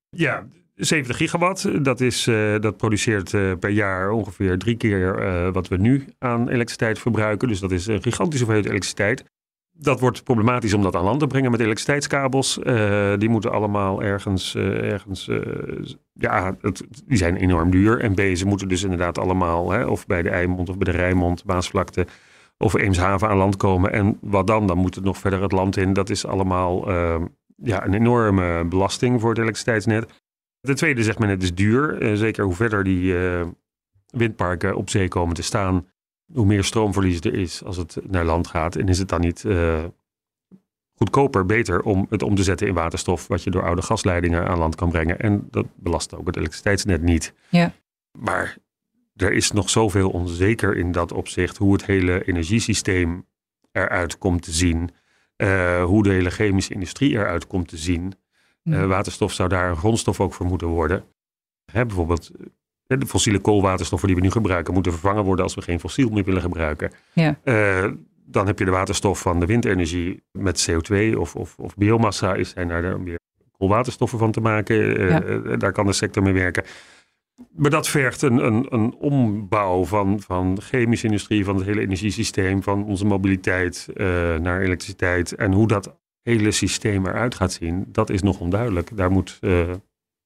Ja, 0.09 0.47
70 0.81 1.17
gigawatt, 1.17 1.85
dat, 1.85 2.01
is, 2.01 2.27
uh, 2.27 2.59
dat 2.61 2.77
produceert 2.77 3.33
uh, 3.33 3.53
per 3.59 3.71
jaar 3.71 4.11
ongeveer 4.11 4.59
drie 4.59 4.77
keer 4.77 5.23
uh, 5.23 5.53
wat 5.53 5.69
we 5.69 5.77
nu 5.77 6.05
aan 6.19 6.49
elektriciteit 6.49 6.99
verbruiken. 6.99 7.49
Dus 7.49 7.61
dat 7.61 7.71
is 7.71 7.87
een 7.87 8.03
gigantische 8.03 8.45
hoeveelheid 8.45 8.71
elektriciteit 8.71 9.25
dat 9.73 10.01
wordt 10.01 10.25
problematisch 10.25 10.75
om 10.75 10.83
dat 10.83 10.97
aan 10.97 11.05
land 11.05 11.21
te 11.21 11.27
brengen 11.27 11.51
met 11.51 11.61
elektriciteitskabels. 11.61 12.59
Die 13.19 13.29
moeten 13.29 13.53
allemaal 13.53 14.03
ergens, 14.03 14.55
ergens 14.55 15.29
ja, 16.13 16.57
het, 16.61 16.87
die 17.07 17.17
zijn 17.17 17.37
enorm 17.37 17.71
duur. 17.71 18.01
En 18.01 18.15
B, 18.15 18.21
ze 18.37 18.47
moeten 18.47 18.69
dus 18.69 18.83
inderdaad 18.83 19.19
allemaal, 19.19 19.71
hè, 19.71 19.85
of 19.85 20.07
bij 20.07 20.23
de 20.23 20.31
Eimond 20.31 20.69
of 20.69 20.79
bij 20.79 20.93
de 20.93 20.99
Rijnmond, 20.99 21.45
Maasvlakte 21.45 22.07
of 22.59 22.75
Eemshaven 22.75 23.29
aan 23.29 23.37
land 23.37 23.57
komen. 23.57 23.93
En 23.93 24.19
wat 24.21 24.47
dan? 24.47 24.67
Dan 24.67 24.79
moet 24.79 24.95
het 24.95 25.05
nog 25.05 25.19
verder 25.19 25.43
het 25.43 25.53
land 25.53 25.77
in. 25.77 25.93
Dat 25.93 26.11
is 26.11 26.27
allemaal 26.27 26.91
ja, 27.63 27.87
een 27.87 27.95
enorme 27.95 28.65
belasting 28.65 29.21
voor 29.21 29.31
het 29.31 29.39
elektriciteitsnet. 29.39 30.20
De 30.61 30.75
tweede 30.75 31.03
zegt 31.03 31.19
men, 31.19 31.29
het 31.29 31.43
is 31.43 31.55
duur. 31.55 32.17
zeker 32.17 32.45
hoe 32.45 32.55
verder 32.55 32.85
die 32.85 33.15
windparken 34.07 34.77
op 34.77 34.91
zee 34.91 35.09
komen 35.09 35.35
te 35.35 35.43
staan, 35.43 35.87
hoe 36.33 36.47
meer 36.47 36.65
stroomverlies 36.65 37.21
er 37.21 37.35
is 37.35 37.65
als 37.65 37.77
het 37.77 37.97
naar 38.07 38.25
land 38.25 38.47
gaat. 38.47 38.77
En 38.77 38.89
is 38.89 38.99
het 38.99 39.09
dan 39.09 39.21
niet 39.21 39.45
uh, 39.45 39.85
goedkoper, 40.95 41.47
beter 41.47 41.83
om 41.83 42.07
het 42.11 42.23
om 42.23 42.35
te 42.35 42.43
zetten 42.43 42.67
in 42.67 42.75
waterstof, 42.75 43.27
wat 43.27 43.43
je 43.43 43.51
door 43.51 43.65
oude 43.65 43.83
gasleidingen 43.83 44.49
aan 44.49 44.59
land 44.59 44.75
kan 44.75 44.91
brengen. 44.91 45.19
En 45.19 45.49
dat 45.51 45.67
belast 45.77 46.15
ook 46.15 46.27
het 46.27 46.37
elektriciteitsnet 46.37 47.03
niet. 47.03 47.35
Ja. 47.49 47.73
Maar 48.19 48.57
er 49.17 49.33
is 49.33 49.51
nog 49.51 49.71
zoveel 49.71 50.11
onzeker 50.11 50.77
in 50.77 50.93
dat 50.93 51.13
opzicht, 51.13 51.57
hoe 51.57 51.73
het 51.73 51.87
hele 51.87 52.25
energiesysteem 52.25 53.27
eruit 53.73 54.19
komt 54.19 54.43
te 54.43 54.53
zien. 54.53 54.91
Uh, 55.37 55.85
hoe 55.85 56.03
de 56.03 56.11
hele 56.11 56.31
chemische 56.31 56.75
industrie 56.75 57.13
eruit 57.13 57.47
komt 57.47 57.69
te 57.69 57.77
zien. 57.77 58.15
Uh, 58.65 58.87
waterstof 58.87 59.33
zou 59.33 59.49
daar 59.49 59.71
een 59.71 59.77
grondstof 59.77 60.21
ook 60.21 60.35
voor 60.35 60.47
moeten 60.47 60.69
worden. 60.69 61.05
Hè, 61.73 61.87
bijvoorbeeld 61.87 62.31
de 62.99 63.07
fossiele 63.07 63.39
koolwaterstoffen 63.39 64.09
die 64.09 64.17
we 64.17 64.23
nu 64.23 64.31
gebruiken 64.31 64.75
moeten 64.75 64.93
vervangen 64.93 65.25
worden 65.25 65.45
als 65.45 65.55
we 65.55 65.63
geen 65.63 65.81
fossiel 65.81 66.09
meer 66.09 66.25
willen 66.25 66.43
gebruiken. 66.43 66.93
Ja. 67.13 67.39
Uh, 67.45 67.91
dan 68.25 68.47
heb 68.47 68.59
je 68.59 68.65
de 68.65 68.71
waterstof 68.71 69.21
van 69.21 69.41
de 69.41 69.47
windenergie 69.47 70.23
met 70.33 70.71
CO2 70.71 71.17
of, 71.17 71.37
of, 71.37 71.59
of 71.59 71.77
biomassa. 71.77 72.35
Is 72.35 72.51
zijn 72.51 72.69
daar 72.69 73.03
weer 73.03 73.19
koolwaterstoffen 73.59 74.19
van 74.19 74.33
te 74.33 74.41
maken. 74.41 75.01
Uh, 75.01 75.09
ja. 75.09 75.57
daar 75.57 75.73
kan 75.73 75.87
de 75.87 75.93
sector 75.93 76.23
mee 76.23 76.33
werken. 76.33 76.65
Maar 77.51 77.71
dat 77.71 77.89
vergt 77.89 78.23
een, 78.23 78.47
een, 78.47 78.67
een 78.69 78.95
ombouw 78.95 79.85
van, 79.85 80.21
van 80.21 80.55
de 80.55 80.61
chemische 80.61 81.07
industrie, 81.07 81.45
van 81.45 81.57
het 81.57 81.65
hele 81.65 81.81
energiesysteem, 81.81 82.63
van 82.63 82.85
onze 82.85 83.05
mobiliteit 83.05 83.89
naar 84.41 84.61
elektriciteit. 84.61 85.35
En 85.35 85.53
hoe 85.53 85.67
dat 85.67 85.99
hele 86.23 86.51
systeem 86.51 87.07
eruit 87.07 87.35
gaat 87.35 87.53
zien, 87.53 87.85
dat 87.89 88.11
is 88.11 88.23
nog 88.23 88.41
onduidelijk. 88.41 88.97
Daar 88.97 89.11
moet 89.11 89.39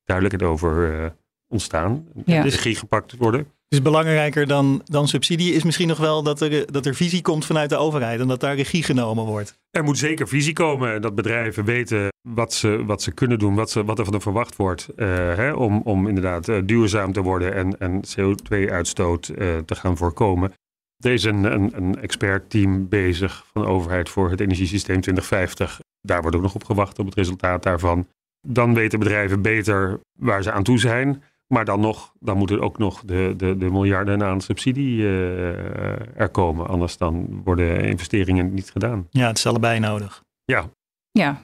duidelijkheid 0.04 0.50
over 0.52 1.12
ontstaan. 1.48 2.08
Ja. 2.24 2.42
De 2.42 2.48
regie 2.48 2.76
gepakt 2.76 3.16
worden. 3.16 3.46
Dus 3.68 3.82
belangrijker 3.82 4.46
dan, 4.46 4.82
dan 4.84 5.08
subsidie 5.08 5.52
is 5.52 5.62
misschien 5.62 5.88
nog 5.88 5.98
wel 5.98 6.22
dat 6.22 6.40
er, 6.40 6.72
dat 6.72 6.86
er 6.86 6.94
visie 6.94 7.22
komt 7.22 7.44
vanuit 7.44 7.70
de 7.70 7.76
overheid 7.76 8.20
en 8.20 8.28
dat 8.28 8.40
daar 8.40 8.56
regie 8.56 8.82
genomen 8.82 9.24
wordt. 9.24 9.58
Er 9.70 9.84
moet 9.84 9.98
zeker 9.98 10.28
visie 10.28 10.52
komen 10.52 10.94
en 10.94 11.02
dat 11.02 11.14
bedrijven 11.14 11.64
weten 11.64 12.08
wat 12.28 12.52
ze, 12.52 12.84
wat 12.86 13.02
ze 13.02 13.12
kunnen 13.12 13.38
doen, 13.38 13.54
wat, 13.54 13.70
ze, 13.70 13.84
wat 13.84 13.98
er 13.98 14.04
van 14.04 14.12
hen 14.12 14.22
verwacht 14.22 14.56
wordt 14.56 14.88
uh, 14.96 15.06
hè, 15.34 15.52
om, 15.52 15.80
om 15.84 16.08
inderdaad 16.08 16.48
uh, 16.48 16.58
duurzaam 16.64 17.12
te 17.12 17.22
worden 17.22 17.54
en, 17.54 17.78
en 17.78 18.00
CO2-uitstoot 18.00 19.28
uh, 19.28 19.56
eh, 19.56 19.64
te 19.64 19.74
gaan 19.74 19.96
voorkomen. 19.96 20.52
Er 20.98 21.12
is 21.12 21.24
een, 21.24 21.44
een, 21.44 21.76
een 21.76 22.00
expertteam 22.00 22.88
bezig 22.88 23.46
van 23.52 23.62
de 23.62 23.68
overheid 23.68 24.08
voor 24.08 24.30
het 24.30 24.40
energiesysteem 24.40 25.00
2050. 25.00 25.80
Daar 26.00 26.20
wordt 26.20 26.36
ook 26.36 26.42
nog 26.42 26.54
op 26.54 26.64
gewacht 26.64 26.98
op 26.98 27.06
het 27.06 27.14
resultaat 27.14 27.62
daarvan. 27.62 28.08
Dan 28.46 28.74
weten 28.74 28.98
bedrijven 28.98 29.42
beter 29.42 30.00
waar 30.18 30.42
ze 30.42 30.52
aan 30.52 30.62
toe 30.62 30.78
zijn. 30.78 31.22
Maar 31.46 31.64
dan 31.64 31.80
nog, 31.80 32.12
dan 32.20 32.36
moeten 32.36 32.60
ook 32.60 32.78
nog 32.78 33.02
de, 33.04 33.34
de, 33.36 33.56
de 33.56 33.70
miljarden 33.70 34.22
aan 34.22 34.40
subsidie 34.40 34.96
uh, 34.96 36.20
er 36.20 36.28
komen. 36.28 36.66
Anders 36.66 36.96
dan 36.96 37.40
worden 37.44 37.80
investeringen 37.80 38.54
niet 38.54 38.70
gedaan. 38.70 39.06
Ja, 39.10 39.26
het 39.26 39.38
is 39.38 39.46
allebei 39.46 39.78
nodig. 39.78 40.22
Ja. 40.44 40.64
Ja. 41.10 41.42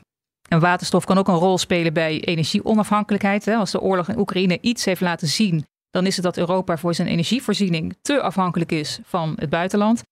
En 0.49 0.61
waterstof 0.61 1.05
kan 1.05 1.19
ook 1.19 1.29
een 1.29 1.35
rol 1.35 1.59
spelen 1.59 1.93
bij 1.93 2.21
energieonafhankelijkheid. 2.21 3.45
Hè. 3.45 3.55
Als 3.55 3.71
de 3.71 3.81
oorlog 3.81 4.09
in 4.09 4.19
Oekraïne 4.19 4.59
iets 4.61 4.85
heeft 4.85 5.01
laten 5.01 5.29
zien, 5.29 5.65
dan 5.91 6.07
is 6.07 6.17
het 6.17 6.25
dat 6.25 6.37
Europa 6.37 6.77
voor 6.77 6.95
zijn 6.95 7.09
energievoorziening 7.09 7.97
te 8.03 8.21
afhankelijk 8.21 8.73
is 8.73 9.01
van 9.03 9.33
het 9.37 9.51
buitenland. 9.51 10.03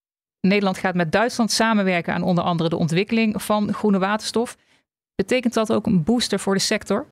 Nederland 0.40 0.78
gaat 0.78 0.94
met 0.94 1.12
Duitsland 1.12 1.50
samenwerken 1.50 2.14
aan 2.14 2.22
onder 2.22 2.44
andere 2.44 2.68
de 2.68 2.76
ontwikkeling 2.76 3.42
van 3.42 3.72
groene 3.72 3.98
waterstof. 3.98 4.56
Betekent 5.14 5.54
dat 5.54 5.72
ook 5.72 5.86
een 5.86 6.04
booster 6.04 6.38
voor 6.38 6.54
de 6.54 6.60
sector? 6.60 7.06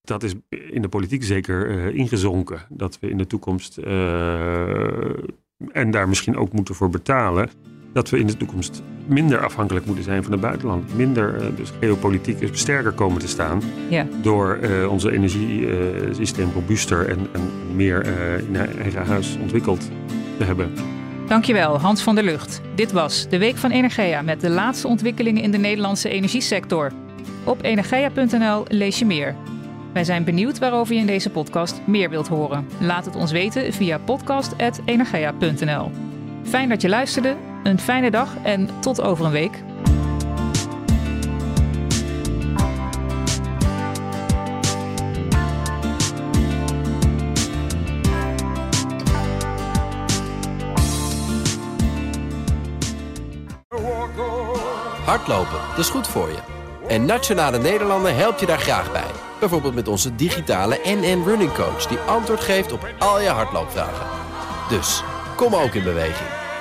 Dat 0.00 0.22
is 0.22 0.34
in 0.48 0.82
de 0.82 0.88
politiek 0.88 1.24
zeker 1.24 1.70
uh, 1.70 1.94
ingezonken. 1.94 2.66
Dat 2.68 2.98
we 2.98 3.10
in 3.10 3.18
de 3.18 3.26
toekomst, 3.26 3.78
uh, 3.78 5.00
en 5.72 5.90
daar 5.90 6.08
misschien 6.08 6.36
ook 6.36 6.52
moeten 6.52 6.74
voor 6.74 6.90
betalen, 6.90 7.50
dat 7.92 8.10
we 8.10 8.18
in 8.18 8.26
de 8.26 8.36
toekomst 8.36 8.82
minder 9.06 9.44
afhankelijk 9.44 9.86
moeten 9.86 10.04
zijn 10.04 10.22
van 10.22 10.32
het 10.32 10.40
buitenland. 10.40 10.96
Minder, 10.96 11.34
uh, 11.34 11.46
dus 11.56 11.72
geopolitiek 11.80 12.48
sterker 12.52 12.92
komen 12.92 13.20
te 13.20 13.28
staan. 13.28 13.62
Ja. 13.88 14.06
Door 14.22 14.58
onze 14.88 15.12
energiesysteem 15.12 16.50
robuuster 16.54 17.08
en, 17.08 17.18
en 17.32 17.50
meer 17.74 18.06
in 18.48 18.56
eigen 18.56 19.06
huis 19.06 19.36
ontwikkeld 19.40 19.90
te 20.38 20.44
hebben. 20.44 20.70
Dankjewel, 21.30 21.78
Hans 21.78 22.02
van 22.02 22.14
der 22.14 22.24
Lucht. 22.24 22.60
Dit 22.74 22.92
was 22.92 23.28
de 23.28 23.38
Week 23.38 23.56
van 23.56 23.70
Energia 23.70 24.22
met 24.22 24.40
de 24.40 24.50
laatste 24.50 24.88
ontwikkelingen 24.88 25.42
in 25.42 25.50
de 25.50 25.58
Nederlandse 25.58 26.08
energiesector. 26.08 26.92
Op 27.44 27.62
energia.nl 27.62 28.64
lees 28.68 28.98
je 28.98 29.06
meer. 29.06 29.36
Wij 29.92 30.04
zijn 30.04 30.24
benieuwd 30.24 30.58
waarover 30.58 30.94
je 30.94 31.00
in 31.00 31.06
deze 31.06 31.30
podcast 31.30 31.80
meer 31.86 32.10
wilt 32.10 32.28
horen. 32.28 32.66
Laat 32.80 33.04
het 33.04 33.16
ons 33.16 33.32
weten 33.32 33.72
via 33.72 33.98
podcast.energia.nl. 33.98 36.09
Fijn 36.50 36.68
dat 36.68 36.82
je 36.82 36.88
luisterde, 36.88 37.36
een 37.62 37.78
fijne 37.78 38.10
dag 38.10 38.36
en 38.42 38.68
tot 38.80 39.00
over 39.00 39.24
een 39.24 39.30
week. 39.30 39.62
Hardlopen, 55.04 55.58
dat 55.68 55.78
is 55.78 55.88
goed 55.88 56.08
voor 56.08 56.28
je. 56.28 56.38
En 56.88 57.04
Nationale 57.04 57.58
Nederlanden 57.58 58.16
helpt 58.16 58.40
je 58.40 58.46
daar 58.46 58.58
graag 58.58 58.92
bij. 58.92 59.10
Bijvoorbeeld 59.40 59.74
met 59.74 59.88
onze 59.88 60.14
digitale 60.14 60.80
NN 60.84 61.22
Running 61.24 61.52
Coach... 61.52 61.86
die 61.86 61.98
antwoord 61.98 62.40
geeft 62.40 62.72
op 62.72 62.88
al 62.98 63.20
je 63.20 63.28
hardloopvragen. 63.28 64.06
Dus, 64.68 65.02
kom 65.36 65.54
ook 65.54 65.74
in 65.74 65.84
beweging. 65.84 66.39